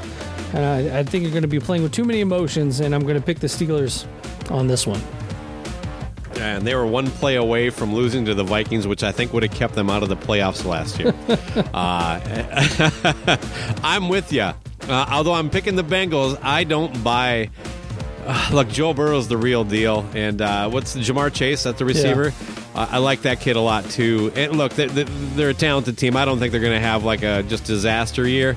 [0.53, 2.81] and I, I think you're going to be playing with too many emotions.
[2.81, 4.07] And I'm going to pick the Steelers
[4.51, 5.01] on this one.
[6.37, 9.43] And they were one play away from losing to the Vikings, which I think would
[9.43, 11.15] have kept them out of the playoffs last year.
[11.75, 13.39] uh,
[13.85, 14.43] I'm with you.
[14.43, 17.51] Uh, although I'm picking the Bengals, I don't buy.
[18.27, 21.63] Uh, look, Joe Burrow's the real deal, and uh, what's Ja'Marr Chase?
[21.65, 22.33] That's the receiver.
[22.75, 24.33] Uh, I like that kid a lot too.
[24.35, 26.17] And look, they, they, they're a talented team.
[26.17, 28.57] I don't think they're going to have like a just disaster year.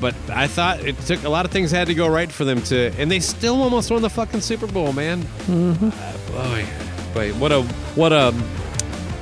[0.00, 2.62] But I thought it took a lot of things had to go right for them
[2.62, 5.26] to, and they still almost won the fucking Super Bowl, man.
[5.46, 6.66] Boy,
[7.12, 7.62] boy, what a
[7.94, 8.34] what a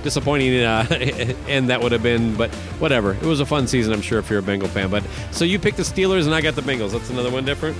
[0.02, 0.86] disappointing uh,
[1.48, 2.34] end that would have been.
[2.36, 4.90] But whatever, it was a fun season, I'm sure, if you're a Bengal fan.
[4.90, 6.92] But so you picked the Steelers, and I got the Bengals.
[6.92, 7.76] That's another one different.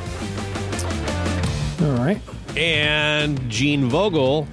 [1.83, 2.21] All right.
[2.57, 4.49] And Gene Vogel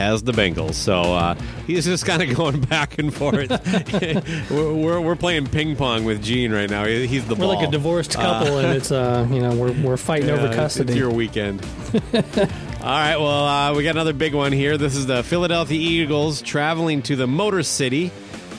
[0.00, 1.34] has the Bengals, so uh,
[1.66, 3.50] he's just kind of going back and forth.
[4.50, 6.84] we're, we're, we're playing ping pong with Gene right now.
[6.86, 7.54] He's the We're ball.
[7.54, 10.92] like a divorced couple, and it's uh, you know, we're we're fighting Yeah, over custody.
[10.92, 11.64] It's your weekend.
[11.92, 14.78] All right, well, uh, we got another big one here.
[14.78, 18.10] This is the Philadelphia Eagles traveling to the Motor City.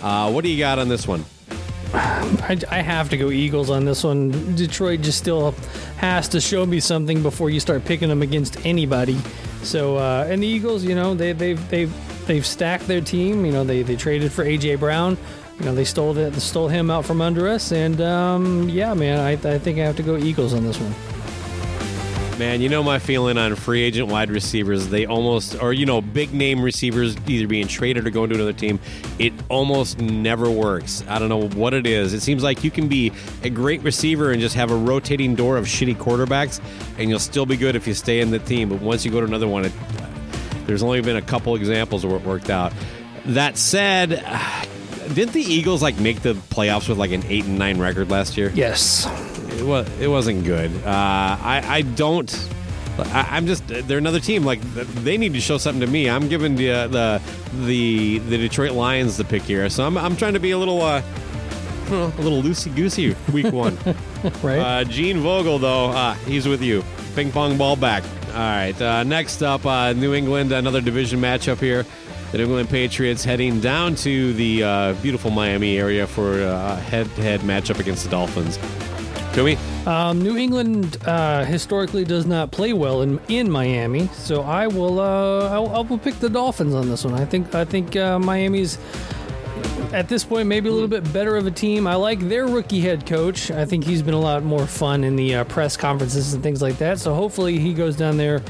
[0.02, 1.26] Uh, what do you got on this one?
[1.94, 4.56] I, I have to go Eagles on this one.
[4.56, 5.52] Detroit just still
[5.98, 9.18] has to show me something before you start picking them against anybody.
[9.64, 13.46] So uh, and the Eagles, you know, they they've they've they've stacked their team.
[13.46, 15.18] You know, they they traded for AJ Brown.
[15.60, 17.72] You know, they stole the, stole him out from under us.
[17.72, 21.11] And um, yeah, man, I, I think I have to go Eagles on this one.
[22.42, 24.88] Man, you know my feeling on free agent wide receivers.
[24.88, 28.52] They almost, or you know, big name receivers either being traded or going to another
[28.52, 28.80] team.
[29.20, 31.04] It almost never works.
[31.08, 32.16] I don't know what it is.
[32.16, 33.12] It seems like you can be
[33.44, 36.60] a great receiver and just have a rotating door of shitty quarterbacks,
[36.98, 38.70] and you'll still be good if you stay in the team.
[38.70, 39.74] But once you go to another one, it,
[40.66, 42.74] there's only been a couple examples where it worked out.
[43.26, 44.10] That said,
[45.14, 48.36] didn't the Eagles like make the playoffs with like an eight and nine record last
[48.36, 48.52] year?
[48.56, 49.06] Yes.
[49.62, 50.72] It was it wasn't good.
[50.84, 52.50] Uh, I I don't.
[52.98, 54.44] I, I'm just they're another team.
[54.44, 56.10] Like they need to show something to me.
[56.10, 57.22] I'm giving the uh, the
[57.66, 60.82] the the Detroit Lions the pick here, so I'm I'm trying to be a little
[60.82, 61.02] uh,
[61.86, 63.78] I don't know, a little loosey goosey week one.
[64.42, 64.60] Right.
[64.60, 66.84] Uh, Gene Vogel, though, uh, he's with you.
[67.16, 68.04] Ping pong ball back.
[68.30, 68.80] All right.
[68.82, 71.86] Uh, next up, uh, New England, another division matchup here.
[72.32, 77.14] The New England Patriots heading down to the uh, beautiful Miami area for a head
[77.16, 78.58] to head matchup against the Dolphins.
[79.86, 85.00] Um, New England uh, historically does not play well in in Miami, so I will
[85.00, 87.14] uh, I will, I will pick the Dolphins on this one.
[87.14, 88.78] I think I think uh, Miami's
[89.94, 91.88] at this point maybe a little bit better of a team.
[91.88, 93.52] I like their rookie head coach.
[93.52, 96.62] I think he's been a lot more fun in the uh, press conferences and things
[96.62, 97.00] like that.
[97.00, 98.42] So hopefully he goes down there,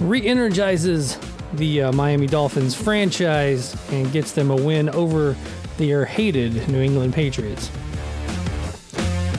[0.00, 1.18] re-energizes
[1.54, 5.36] the uh, Miami Dolphins franchise and gets them a win over
[5.76, 7.70] their hated New England Patriots.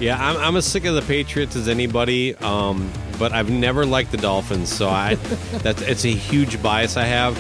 [0.02, 4.12] Yeah, I'm, I'm as sick of the Patriots as anybody, um, but I've never liked
[4.12, 5.16] the Dolphins, so I
[5.62, 7.36] that's it's a huge bias I have.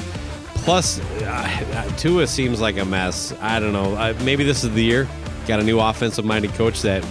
[0.64, 3.34] Plus, uh, Tua seems like a mess.
[3.42, 3.96] I don't know.
[3.96, 5.10] Uh, maybe this is the year.
[5.48, 6.84] Got a new offensive-minded coach.
[6.84, 7.04] That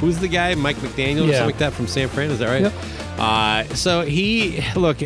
[0.00, 0.56] who's the guy?
[0.56, 1.38] Mike McDaniel or Yeah.
[1.38, 2.30] something like that from San Fran.
[2.30, 2.62] Is that right?
[2.62, 2.72] Yep.
[3.18, 4.98] Uh, so he look.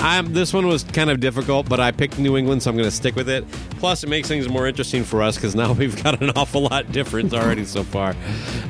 [0.00, 2.88] I'm this one was kind of difficult, but I picked New England, so I'm going
[2.88, 3.44] to stick with it.
[3.78, 6.90] Plus, it makes things more interesting for us because now we've got an awful lot
[6.92, 8.14] different already so far.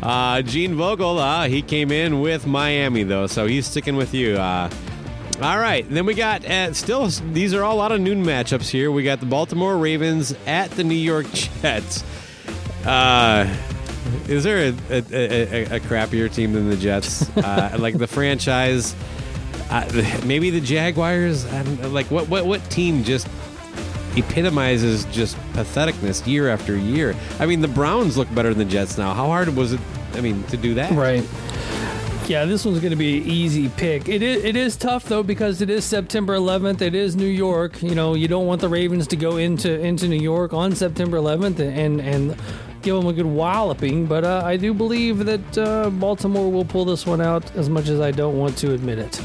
[0.02, 4.36] Uh, Gene Vogel, uh, he came in with Miami though, so he's sticking with you.
[4.36, 4.70] Uh,
[5.42, 7.06] all right, then we got uh, still.
[7.08, 8.92] These are all a lot of noon matchups here.
[8.92, 12.04] We got the Baltimore Ravens at the New York Jets.
[12.86, 13.52] Uh,
[14.28, 17.28] is there a, a, a, a crappier team than the Jets?
[17.36, 18.94] Uh, like the franchise,
[19.70, 21.44] uh, maybe the Jaguars.
[21.46, 23.28] I don't, like what what what team just
[24.16, 27.14] epitomizes just patheticness year after year?
[27.38, 29.14] I mean, the Browns look better than the Jets now.
[29.14, 29.80] How hard was it?
[30.14, 30.92] I mean, to do that?
[30.92, 31.24] Right.
[32.28, 34.08] Yeah, this one's going to be an easy pick.
[34.08, 36.80] It is, it is tough though because it is September 11th.
[36.80, 37.82] It is New York.
[37.82, 41.18] You know, you don't want the Ravens to go into into New York on September
[41.18, 42.34] 11th and and
[42.80, 44.06] give them a good walloping.
[44.06, 47.88] But uh, I do believe that uh, Baltimore will pull this one out, as much
[47.88, 49.20] as I don't want to admit it.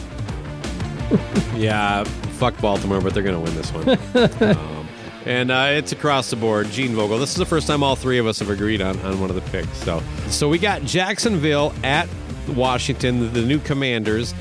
[1.56, 2.04] Yeah,
[2.38, 4.58] fuck Baltimore, but they're going to win this one.
[4.58, 4.79] um,
[5.26, 6.68] and uh, it's across the board.
[6.72, 7.18] Gene Vogel.
[7.20, 9.36] This is the first time all three of us have agreed on, on one of
[9.36, 9.78] the picks.
[9.84, 12.08] So, so we got Jacksonville at
[12.50, 14.34] Washington, the, the new Commanders.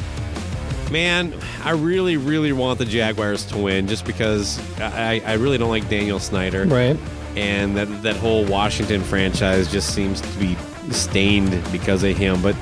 [0.91, 5.69] Man, I really, really want the Jaguars to win, just because I, I really don't
[5.69, 6.97] like Daniel Snyder, Right.
[7.37, 10.57] and that that whole Washington franchise just seems to be
[10.91, 12.41] stained because of him.
[12.41, 12.57] But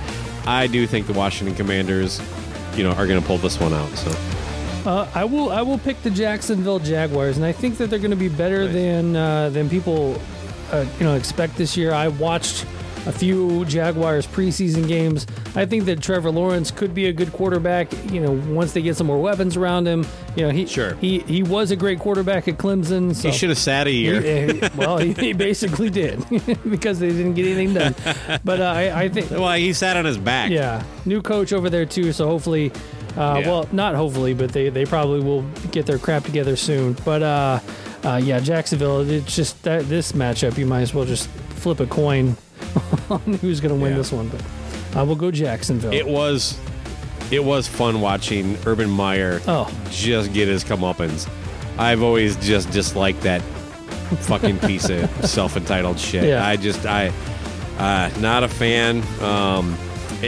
[0.45, 2.21] I do think the Washington Commanders,
[2.75, 3.91] you know, are going to pull this one out.
[3.91, 4.11] So.
[4.87, 5.51] Uh, I will.
[5.51, 8.65] I will pick the Jacksonville Jaguars, and I think that they're going to be better
[8.65, 8.73] Nice.
[8.75, 10.21] than uh, than people,
[10.71, 11.93] uh, you know, expect this year.
[11.93, 12.65] I watched
[13.07, 15.27] a few Jaguars preseason games.
[15.55, 17.89] I think that Trevor Lawrence could be a good quarterback.
[18.13, 20.07] You know, once they get some more weapons around him.
[20.37, 20.95] You know, he Sure.
[20.95, 23.15] he he was a great quarterback at Clemson.
[23.15, 24.21] So He should have sat a year.
[24.21, 26.25] He- he- well, he, he basically did
[26.71, 27.95] because they didn't get anything done.
[28.45, 30.51] But uh, I, I think Well, he sat on his back.
[30.53, 32.13] yeah, new coach over there too.
[32.13, 32.71] So hopefully,
[33.17, 33.49] uh, Yeah.
[33.49, 36.95] well, not hopefully, but they, they probably will get their crap together soon.
[37.05, 37.61] But uh,
[38.05, 39.09] uh, yeah, Jacksonville.
[39.09, 40.59] It's just that this matchup.
[40.59, 42.37] You might as well just flip a coin
[43.11, 43.99] on who's going to win Yeah.
[43.99, 44.29] this one.
[44.29, 44.43] But
[44.95, 45.93] I will go Jacksonville.
[45.93, 46.59] It was,
[47.31, 49.71] it was fun watching Urban Meyer Oh.
[49.91, 51.29] just get his comeuppance.
[51.79, 53.43] I've always just disliked that
[54.23, 56.25] fucking piece of self-entitled shit.
[56.25, 56.47] Yeah.
[56.47, 57.13] I just, I,
[57.79, 59.03] uh, not a fan.
[59.21, 59.77] Um,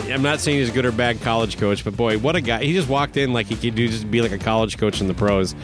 [0.02, 2.62] I'm not saying he's a good or bad college coach, but boy, what a guy!
[2.64, 5.08] He just walked in like he could do just be like a college coach in
[5.08, 5.54] the pros,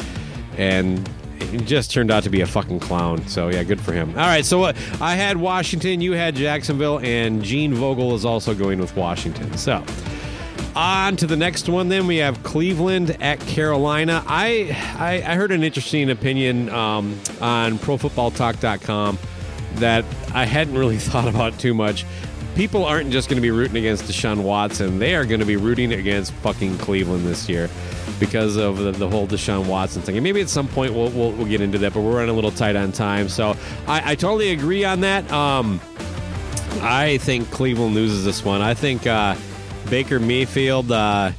[0.56, 1.08] and
[1.40, 3.26] he just turned out to be a fucking clown.
[3.28, 4.10] So yeah, good for him.
[4.10, 8.54] All right, so uh, I had Washington, you had Jacksonville, and Gene Vogel is also
[8.54, 9.56] going with Washington.
[9.56, 9.84] So
[10.76, 11.88] on to the next one.
[11.88, 14.24] Then we have Cleveland at Carolina.
[14.26, 19.18] I I, I heard an interesting opinion um, on ProFootballTalk.com
[19.76, 22.04] that I hadn't really thought about too much.
[22.54, 25.56] People aren't just going to be rooting against Deshaun Watson; they are going to be
[25.56, 27.68] rooting against fucking Cleveland this year
[28.20, 30.16] because of the, the whole Deshaun Watson thing.
[30.16, 32.34] And maybe at some point we'll, we'll we'll get into that, but we're running a
[32.34, 35.30] little tight on time, so I, I totally agree on that.
[35.32, 35.80] Um,
[36.80, 38.60] I think Cleveland loses this one.
[38.60, 39.36] I think uh,
[39.90, 41.32] Baker Mayfield uh,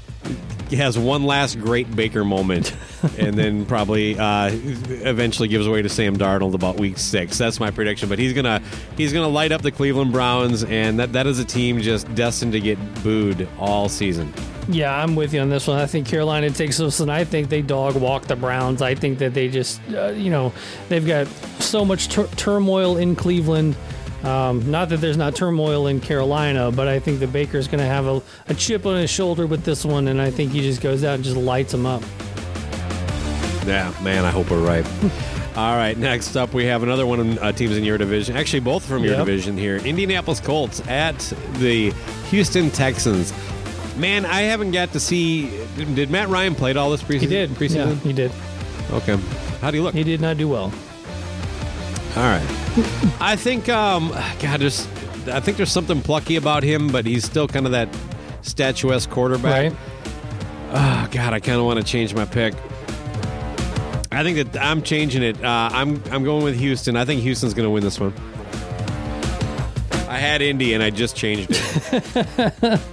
[0.72, 2.76] has one last great Baker moment,
[3.18, 7.38] and then probably uh, eventually gives away to Sam Darnold about week six.
[7.38, 8.10] That's my prediction.
[8.10, 8.62] But he's gonna
[8.98, 12.54] he's gonna light up the Cleveland Browns, and that that is a team just destined
[12.54, 14.34] to get booed all season.
[14.68, 15.78] Yeah, I'm with you on this one.
[15.78, 18.82] I think Carolina takes this, and I think they dog walk the Browns.
[18.82, 20.54] I think that they just, uh, you know,
[20.90, 21.28] they've got
[21.60, 23.76] so much tur- turmoil in Cleveland.
[24.24, 27.86] Um, not that there's not turmoil in Carolina, but I think the Baker's going to
[27.86, 30.82] have a, a chip on his shoulder with this one, and I think he just
[30.82, 32.02] goes out and just lights them up.
[33.66, 34.86] Yeah, man, I hope we're right.
[35.56, 38.36] All right, next up we have another one of uh, teams in your division.
[38.36, 39.26] Actually, both from your Yep.
[39.26, 39.78] division here.
[39.78, 41.18] Indianapolis Colts at
[41.56, 41.92] the
[42.30, 43.34] Houston Texans.
[43.98, 45.50] Man, I haven't got to see.
[45.78, 47.20] Did Matt Ryan played all this preseason?
[47.22, 47.50] He did.
[47.52, 47.76] Preseason.
[47.88, 48.32] Yeah, he did.
[48.92, 49.16] Okay.
[49.62, 49.96] How do you look?
[49.96, 50.72] He did not do well.
[52.18, 52.46] All right.
[53.22, 54.86] I think, um, God, there's,
[55.28, 57.88] I think there's something plucky about him, but he's still kind of that
[58.42, 59.72] statuesque quarterback.
[59.72, 59.80] Right?
[60.72, 62.54] Oh, God, I kind of want to change my pick.
[64.16, 65.44] I think that I'm changing it.
[65.44, 66.96] Uh, I'm I'm going with Houston.
[66.96, 68.14] I think Houston's going to win this one.
[70.08, 72.82] I had Indy and I just changed it.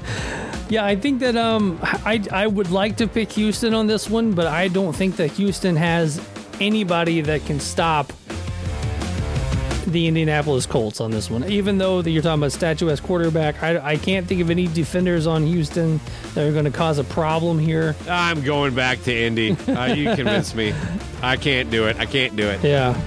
[0.72, 4.32] Yeah, I think that um, I I would like to pick Houston on this one,
[4.32, 6.18] but I don't think that Houston has
[6.60, 8.10] anybody that can stop
[9.92, 11.44] the Indianapolis Colts on this one.
[11.50, 15.26] Even though that you're talking about statuesque quarterback, I, I can't think of any defenders
[15.26, 16.00] on Houston
[16.34, 17.94] that are going to cause a problem here.
[18.08, 19.56] I'm going back to Indy.
[19.68, 20.74] Uh, you convinced me.
[21.22, 21.96] I can't do it.
[21.98, 22.62] I can't do it.
[22.64, 23.00] Yeah.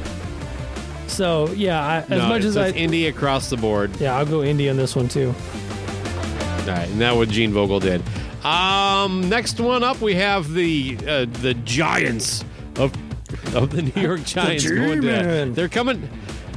[1.07, 3.91] So yeah, I, as No, much as I Indy across the board.
[3.99, 5.29] yeah, I'll go Indy on this one too.
[5.29, 8.01] All right, and that's what Gene Vogel did.
[8.43, 12.43] Um, next one up, we have the uh, the Giants
[12.77, 12.91] of
[13.55, 14.67] of the New York Giants.
[14.69, 16.09] going to, they're coming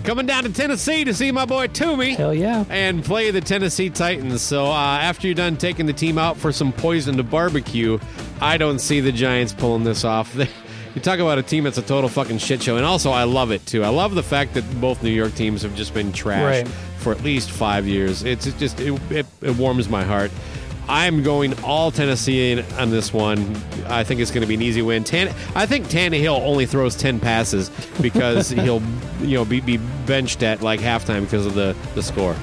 [0.04, 2.14] coming down to Tennessee to see my boy Toomey.
[2.14, 2.64] Hell yeah.
[2.70, 4.40] And play the Tennessee Titans.
[4.42, 7.98] So uh, after you're done taking the team out for some poison to barbecue,
[8.40, 10.34] I don't see the Giants pulling this off.
[10.94, 13.50] you talk about a team that's a total fucking shit show, and also I love
[13.50, 13.84] it too.
[13.84, 16.68] I love the fact that both New York teams have just been trash Right.
[16.98, 18.22] for at least five years.
[18.24, 20.30] It's it just it, it, it warms my heart.
[20.88, 23.38] I'm going all Tennessee on this one.
[23.86, 25.04] I think it's going to be an easy win.
[25.04, 27.70] Tan- I think Tannehill only throws ten passes
[28.00, 28.82] because he'll
[29.20, 32.34] you know be, be benched at like halftime because of the the score.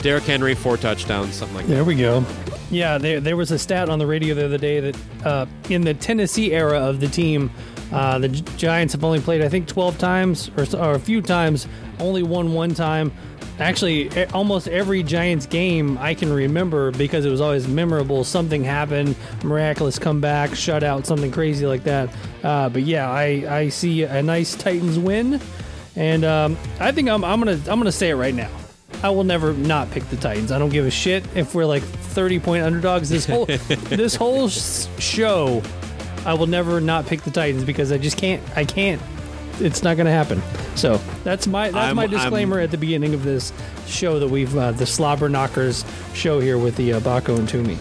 [0.00, 1.74] Derrick Henry four touchdowns, something like that.
[1.74, 2.24] There we go.
[2.70, 5.82] Yeah, there, there was a stat on the radio the other day that uh, in
[5.82, 7.50] the Tennessee era of the team,
[7.92, 11.66] uh, the Giants have only played, I think, 12 times or, or a few times,
[11.98, 13.10] only won one time.
[13.58, 18.22] Actually, almost every Giants game I can remember because it was always memorable.
[18.22, 22.08] Something happened, miraculous comeback, shutout, something crazy like that.
[22.44, 25.40] Uh, but yeah, I, I see a nice Titans win,
[25.96, 28.50] and um, I think I'm, I'm gonna I'm gonna say it right now.
[29.02, 30.50] I will never not pick the Titans.
[30.52, 33.08] I don't give a shit if we're like 30 point underdogs.
[33.08, 35.62] This whole this whole show,
[36.24, 38.42] I will never not pick the Titans because I just can't.
[38.56, 39.02] I can't.
[39.60, 40.42] It's not going to happen.
[40.76, 43.52] So that's my that's I'm- my I'm- disclaimer at the beginning of this
[43.86, 47.78] show that we've uh, the Slobber Knockers show here with the uh, Baco and Toomey.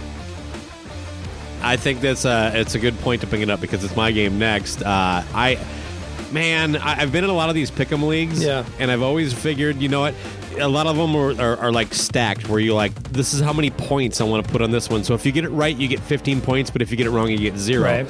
[1.61, 4.11] I think that's uh, it's a good point to bring it up because it's my
[4.11, 4.81] game next.
[4.81, 5.57] Uh, I,
[6.31, 8.63] man, I, I've been in a lot of these pick'em leagues, Yeah.
[8.79, 10.13] and I've always figured, you know what,
[10.59, 13.53] a lot of them are, are, are like stacked, where you like, this is how
[13.53, 15.03] many points I want to put on this one.
[15.03, 17.11] So if you get it right, you get 15 points, but if you get it
[17.11, 17.83] wrong, you get zero.
[17.83, 18.07] Right.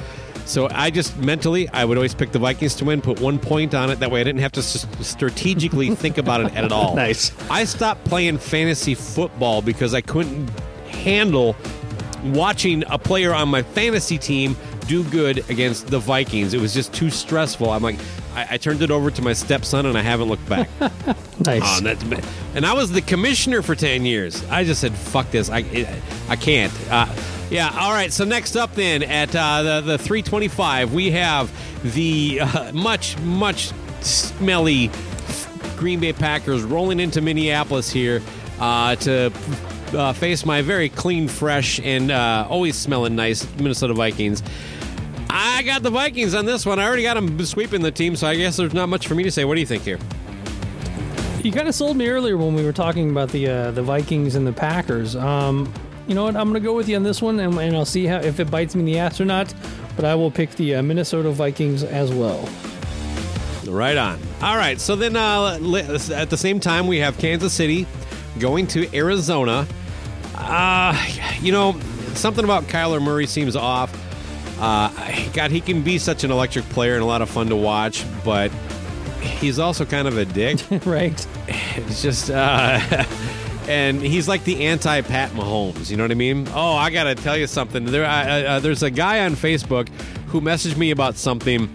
[0.48, 3.74] So I just mentally, I would always pick the Vikings to win, put one point
[3.74, 4.00] on it.
[4.00, 6.94] That way, I didn't have to s- strategically think about it at all.
[6.96, 7.32] Nice.
[7.50, 10.48] I stopped playing fantasy football because I couldn't
[10.88, 11.54] handle
[12.24, 14.56] watching a player on my fantasy team
[14.86, 16.54] do good against the Vikings.
[16.54, 17.70] It was just too stressful.
[17.70, 17.98] I'm like,
[18.34, 20.68] I, I turned it over to my stepson, and I haven't looked back.
[21.46, 21.62] Nice.
[21.80, 22.20] Oh,
[22.56, 24.44] and I was the commissioner for ten years.
[24.50, 25.48] I just said, "Fuck this!
[25.48, 25.58] I
[26.28, 27.06] I can't." Uh,
[27.50, 27.76] yeah.
[27.78, 28.12] All right.
[28.12, 31.50] So next up, then at uh, the the three twenty five, we have
[31.94, 34.90] the uh, much much smelly
[35.76, 38.22] Green Bay Packers rolling into Minneapolis here
[38.60, 39.32] uh, to
[39.92, 44.42] uh, face my very clean, fresh, and uh, always smelling nice Minnesota Vikings.
[45.30, 46.78] I got the Vikings on this one.
[46.78, 49.22] I already got them sweeping the team, so I guess there's not much for me
[49.24, 49.44] to say.
[49.44, 49.98] What do you think here?
[51.42, 54.34] You kind of sold me earlier when we were talking about the uh, the Vikings
[54.34, 55.14] and the Packers.
[55.14, 55.72] Um,
[56.08, 56.36] you know what?
[56.36, 58.40] I'm going to go with you on this one, and, and I'll see how if
[58.40, 59.52] it bites me in the ass or not.
[59.94, 62.48] But I will pick the uh, Minnesota Vikings as well.
[63.66, 64.18] Right on.
[64.40, 64.80] All right.
[64.80, 65.58] So then uh,
[66.14, 67.86] at the same time, we have Kansas City
[68.38, 69.66] going to Arizona.
[70.34, 70.96] Uh,
[71.40, 71.78] you know,
[72.14, 73.92] something about Kyler Murray seems off.
[74.60, 74.90] Uh,
[75.32, 78.04] God, he can be such an electric player and a lot of fun to watch,
[78.24, 78.50] but
[79.20, 80.60] he's also kind of a dick.
[80.86, 81.26] right?
[81.48, 82.80] It's just, uh,
[83.68, 85.90] and he's like the anti Pat Mahomes.
[85.90, 86.48] You know what I mean?
[86.54, 87.84] Oh, I gotta tell you something.
[87.84, 89.88] There, I, uh, there's a guy on Facebook
[90.28, 91.70] who messaged me about something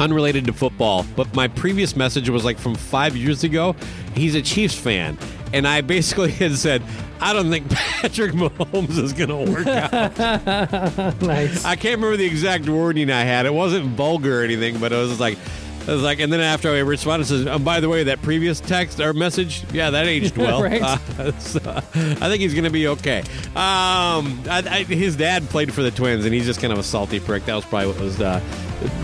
[0.00, 3.76] unrelated to football, but my previous message was like from five years ago.
[4.14, 5.16] He's a Chiefs fan,
[5.52, 6.82] and I basically had said,
[7.20, 11.22] I don't think Patrick Mahomes is going to work out.
[11.22, 11.64] nice.
[11.64, 13.46] I can't remember the exact wording I had.
[13.46, 15.38] It wasn't vulgar or anything, but it was just like,
[15.86, 18.58] I was like, and then after I responded, says, oh, by the way, that previous
[18.60, 20.54] text or message, yeah, that aged well.
[20.64, 20.80] Right.
[20.80, 23.18] Uh, so, I think he's going to be okay.
[23.54, 26.82] Um, I, I, his dad played for the Twins, and he's just kind of a
[26.82, 27.44] salty prick.
[27.44, 28.40] That was probably what was uh,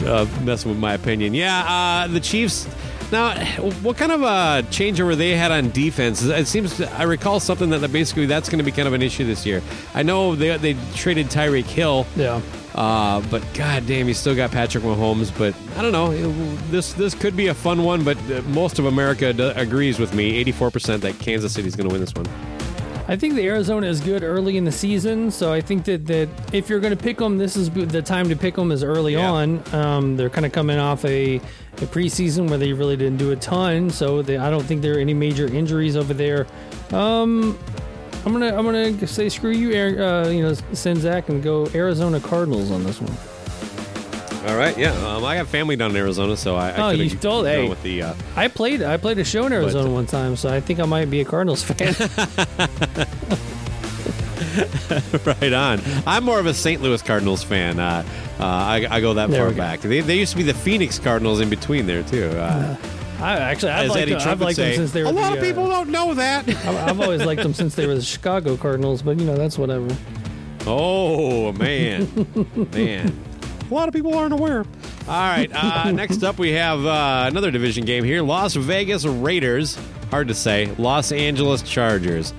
[0.06, 1.34] uh, messing with my opinion.
[1.34, 2.66] Yeah, uh, the Chiefs.
[3.12, 3.34] Now,
[3.82, 6.22] what kind of a changeover they had on defense?
[6.22, 9.26] It seems I recall something that basically that's going to be kind of an issue
[9.26, 9.62] this year.
[9.94, 12.06] I know they they traded Tyreek Hill.
[12.16, 12.40] Yeah.
[12.80, 15.30] Uh, but god damn, he still got Patrick Mahomes.
[15.36, 16.12] But I don't know.
[16.70, 18.02] This this could be a fun one.
[18.04, 21.76] But uh, most of America d- agrees with me, eighty four percent, that Kansas City's
[21.76, 22.26] going to win this one.
[23.08, 26.28] I think the Arizona is good early in the season, so I think that, that
[26.52, 29.14] if you're going to pick them, this is the time to pick them is early
[29.14, 29.30] Yeah.
[29.32, 29.74] on.
[29.74, 33.36] Um, they're kind of coming off a, a preseason where they really didn't do a
[33.36, 36.46] ton, so they, I don't think there are any major injuries over there.
[36.92, 37.58] Um,
[38.24, 41.66] I'm gonna I'm gonna say screw you, Aaron, uh, you know, send Zach and go
[41.74, 43.16] Arizona Cardinals on this one.
[44.48, 44.92] All right, yeah.
[45.06, 47.68] Um, I got family down in Arizona, so I, I Oh, you told- hey.
[47.68, 48.02] with the.
[48.02, 50.86] Uh, I played I played a show in Arizona one time, so I think I
[50.86, 51.94] might be a Cardinals fan.
[55.24, 55.80] right on.
[56.06, 56.82] I'm more of a St.
[56.82, 57.78] Louis Cardinals fan.
[57.78, 58.02] Uh,
[58.38, 59.80] uh, I, I go that There far back.
[59.80, 62.30] They, they used to be the Phoenix Cardinals in between there too.
[63.20, 64.92] Uh, I actually I've as liked, Eddie them- Trump I've would liked them say, since
[64.92, 66.48] they were a lot the, of people uh, don't know that.
[66.48, 69.58] I've, I've always liked them since they were the Chicago Cardinals, but you know that's
[69.58, 69.88] whatever.
[70.66, 72.08] Oh man,
[72.72, 73.24] man.
[73.70, 74.64] A lot of people aren't aware.
[75.06, 75.48] All right.
[75.52, 79.78] Uh, next up, we have uh, another division game here: Las Vegas Raiders.
[80.10, 80.66] Hard to say.
[80.76, 82.32] Los Angeles Chargers.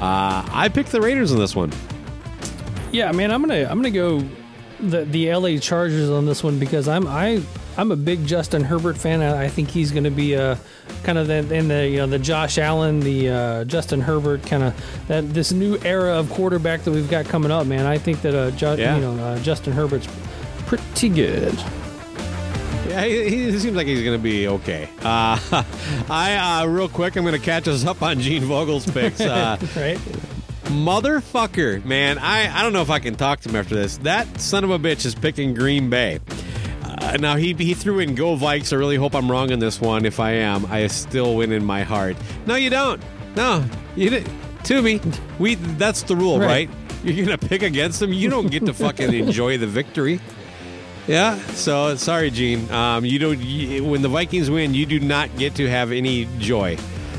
[0.00, 1.72] Uh, I picked the Raiders in this one.
[2.92, 4.22] Yeah, man, I'm gonna I'm gonna go
[4.80, 7.42] the the LA Chargers on this one because I'm I
[7.76, 9.22] I'm a big Justin Herbert fan.
[9.22, 10.58] I, think he's gonna be a
[11.04, 14.62] kind of the, in the you know the Josh Allen, the uh, Justin Herbert kind
[14.62, 17.86] of that this new era of quarterback that we've got coming up, man.
[17.86, 18.96] I think that uh, Ju- Yeah.
[18.96, 20.08] you know uh, Justin Herbert's
[20.66, 21.54] pretty good.
[22.88, 24.88] Yeah, he, he seems like he's going to be okay.
[25.00, 25.38] Uh,
[26.10, 29.20] I uh, real quick, I'm going to catch us up on Gene Vogel's picks.
[29.20, 29.98] Uh, Right?
[30.70, 33.98] motherfucker, man, I, I don't know if I can talk to him after this.
[33.98, 36.20] That son of a bitch is picking Green Bay.
[37.00, 38.72] Uh, now he he threw in go Vikes.
[38.72, 40.04] I really hope I'm wrong on this one.
[40.04, 42.16] If I am, I still win in my heart.
[42.46, 43.02] No, you don't.
[43.36, 43.64] No,
[43.96, 44.30] you didn't.
[44.64, 45.00] To me,
[45.38, 46.68] we that's the rule, Right.
[46.68, 46.70] right?
[47.02, 48.12] You're gonna pick against them.
[48.12, 50.20] You don't get to fucking enjoy the victory.
[51.08, 51.38] Yeah.
[51.54, 52.70] So sorry, Gene.
[52.70, 53.38] Um, you don't.
[53.40, 56.76] You, when the Vikings win, you do not get to have any joy.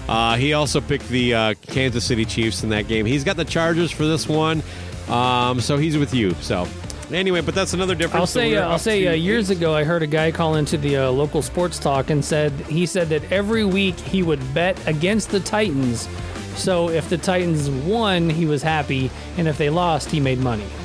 [0.07, 3.05] Uh, he also picked the uh, Kansas City Chiefs in that game.
[3.07, 4.61] He's got the Chargers for this one.
[5.09, 6.35] Um, so he's with you.
[6.41, 6.67] So
[7.13, 8.21] anyway, but that's another difference.
[8.21, 10.97] I'll say uh, I'll say uh, years ago I heard a guy call into the
[10.97, 15.29] uh, local sports talk and said he said that every week he would bet against
[15.29, 16.07] the Titans.
[16.55, 20.67] So if the Titans won, he was happy, and if they lost, he made money.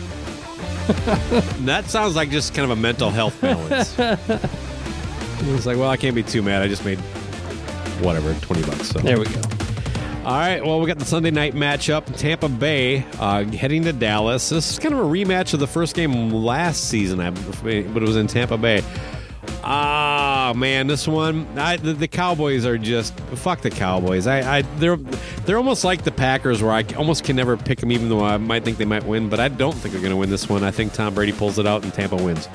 [1.67, 3.93] That sounds like just kind of a mental health balance.
[3.99, 6.63] it's like, well, I can't be too mad.
[6.63, 6.99] I just made
[8.01, 8.91] whatever twenty bucks.
[8.91, 9.41] So There we go.
[10.27, 10.61] All right.
[10.61, 12.05] Well, we got the Sunday night matchup.
[12.17, 14.49] Tampa Bay uh, heading to Dallas.
[14.49, 17.19] This is kind of a rematch of the first game last season,
[17.63, 18.83] but it was in Tampa Bay.
[19.63, 21.47] Ah, man, this one.
[21.57, 24.27] I, the, the Cowboys are just fuck the Cowboys.
[24.27, 27.93] I, I, they're they're almost like the Packers, where I almost can never pick them,
[27.93, 29.29] even though I might think they might win.
[29.29, 30.65] But I don't think they're going to win this one.
[30.65, 32.49] I think Tom Brady pulls it out and Tampa wins.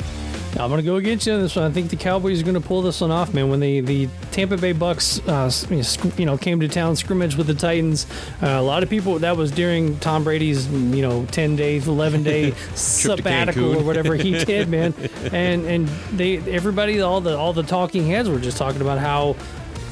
[0.59, 1.65] I'm gonna go against you on this one.
[1.65, 3.49] I think the Cowboys are gonna pull this one off, man.
[3.49, 6.95] When the the Tampa Bay Bucks, uh, you know, sc- you know, came to town
[6.95, 8.05] scrimmage with the Titans,
[8.43, 12.21] uh, a lot of people that was during Tom Brady's, you know, ten days, eleven
[12.23, 14.93] day sabbatical or whatever he did, man.
[15.31, 19.35] And and they everybody, all the all the talking heads were just talking about how.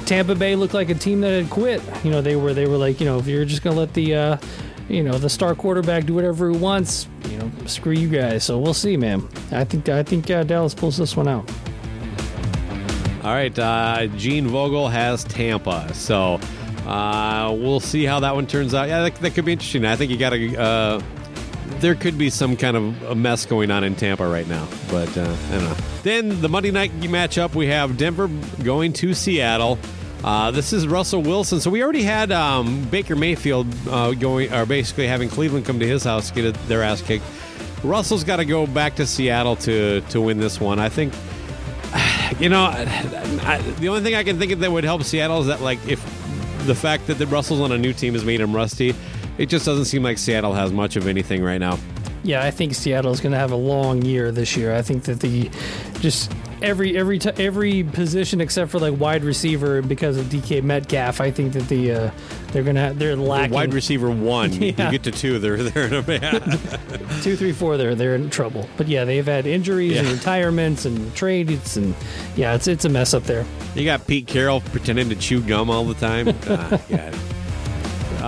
[0.06, 1.84] Tampa Bay looked like a team that had quit.
[2.04, 4.16] You know, they were they were like, you know, if you're just gonna let the,
[4.16, 4.38] uh,
[4.90, 8.44] you know, the star quarterback do whatever he wants, you know, screw you guys.
[8.44, 9.28] So we'll see, man.
[9.52, 11.50] I think I think uh, Dallas pulls this one out.
[13.24, 16.40] All right, uh, Gene Vogel has Tampa, so
[16.88, 18.88] uh, we'll see how that one turns out.
[18.88, 19.86] Yeah, that, that could be interesting.
[19.86, 20.58] I think you got to.
[20.58, 21.02] Uh,
[21.80, 25.16] there could be some kind of a mess going on in Tampa right now, but
[25.18, 25.78] uh, I don't know.
[26.02, 28.28] Then the Monday night matchup, we have Denver
[28.64, 29.78] going to Seattle.
[30.24, 31.60] Uh, this is Russell Wilson.
[31.60, 35.88] So we already had um, Baker Mayfield uh, going, or basically having Cleveland come to
[35.88, 37.24] his house get their ass kicked.
[37.84, 40.80] Russell's got to go back to Seattle to to win this one.
[40.80, 41.14] I think
[42.40, 45.48] you know, I, the only thing I can think of that would help Seattle is
[45.48, 46.00] that, like, if
[46.66, 48.94] the fact that the Russell's on a new team has made him rusty.
[49.38, 51.80] It just doesn't seem like Seattle has much of anything right now.
[52.24, 54.76] Yeah, I think Seattle is going to have a long year this year.
[54.76, 55.50] I think that the
[56.02, 61.22] just every every t- every position except for like wide receiver because of DK Metcalf.
[61.22, 62.12] I think that the uh,
[62.52, 64.66] they're gonna they're lacking Wide receiver one, Yeah.
[64.86, 66.42] you get to two, they're they're in a bad.
[67.22, 67.78] two, three, four.
[67.78, 68.68] They're they're in trouble.
[68.76, 71.96] But yeah, they've had injuries and retirements and trades and
[72.36, 73.46] yeah, it's it's a mess up there.
[73.76, 76.36] You got Pete Carroll pretending to chew gum all the time.
[76.50, 77.16] Ah, God.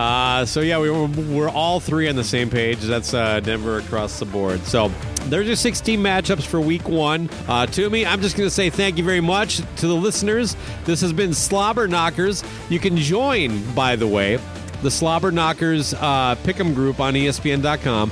[0.02, 2.80] Uh, so yeah, we were, we're all three on the same page.
[2.80, 4.60] That's uh, Denver across the board.
[4.64, 4.91] So
[5.26, 7.30] there's your 16 matchups for Week One.
[7.47, 10.56] Uh, to me, I'm just going to say thank you very much to the listeners.
[10.86, 12.43] This has been Slobber Knockers.
[12.68, 14.39] You can join, by the way,
[14.82, 18.12] the Slobber Knockers uh, Pick'em group on ESPN.com.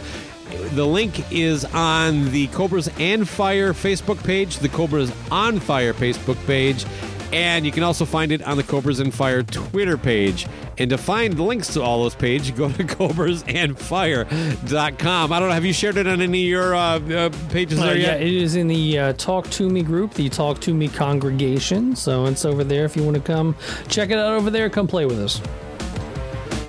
[0.76, 6.44] The link is on the Cobras and Fire Facebook page, the Cobras on Fire Facebook
[6.46, 6.86] page,
[7.32, 10.48] and you can also find it on the Cobras and Fire Twitter page.
[10.78, 15.34] And to find links to all those pages, go to cobrasandfire.com.
[15.34, 17.88] I don't know, have you shared it on any of your uh, uh, pages Uh,
[17.88, 20.88] there yeah, it is in the uh, Talk to Me group, the Talk to Me
[20.88, 21.96] congregation.
[21.96, 22.86] So it's over there.
[22.86, 23.56] If you want to come
[23.88, 25.42] check it out over there, come play with us.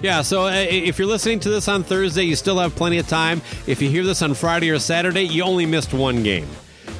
[0.02, 3.06] Yeah, so uh, if you're listening to this on Thursday, you still have plenty of
[3.06, 3.42] time.
[3.66, 6.48] If you hear this on Friday or Saturday, you only missed one game.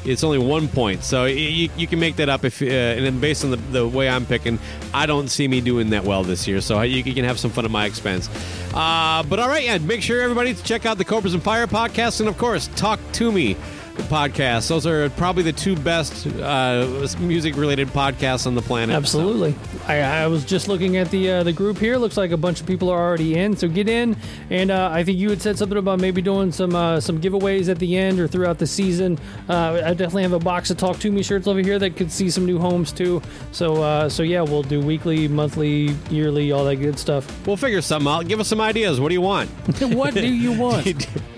[0.05, 2.45] It's only one point, so you, you can make that up.
[2.45, 4.59] If uh, and then based on the, the way I'm picking,
[4.95, 6.61] I don't see me doing that well this year.
[6.61, 8.29] So you, can have some fun at my expense.
[8.73, 11.67] Uh, but all right, yeah, make sure everybody to check out the Cobras and Fire
[11.67, 13.57] podcast, and of course, talk to me
[14.05, 14.69] podcast.
[14.69, 18.97] Those are probably the two best uh, music related podcasts on the planet.
[18.97, 19.55] Absolutely.
[19.87, 21.97] I, I was just looking at the uh, the group here.
[21.97, 23.57] Looks like a bunch of people are already in.
[23.57, 24.17] So get in.
[24.51, 27.69] And uh, I think you had said something about maybe doing some uh, some giveaways
[27.69, 29.19] at the end or throughout the season.
[29.49, 32.11] Uh, I definitely have a box of Talk to Me shirts over here that could
[32.11, 33.23] see some new homes too.
[33.53, 37.47] So uh, so yeah, we'll do weekly, monthly, yearly, all that good stuff.
[37.47, 38.29] We'll figure something out.
[38.29, 39.01] Give us some ideas.
[39.01, 39.51] What do you want?
[39.81, 41.07] what do you want?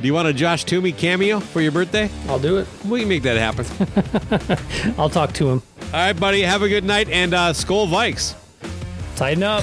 [0.00, 2.10] Do you want a Josh Toomey cameo for your birthday?
[2.28, 2.66] I'll do it.
[2.86, 4.94] We can make that happen.
[4.98, 5.62] I'll talk to him.
[5.86, 6.42] All right, buddy.
[6.42, 8.34] Have a good night and uh, Skol Vikes.
[9.16, 9.62] Tighten up.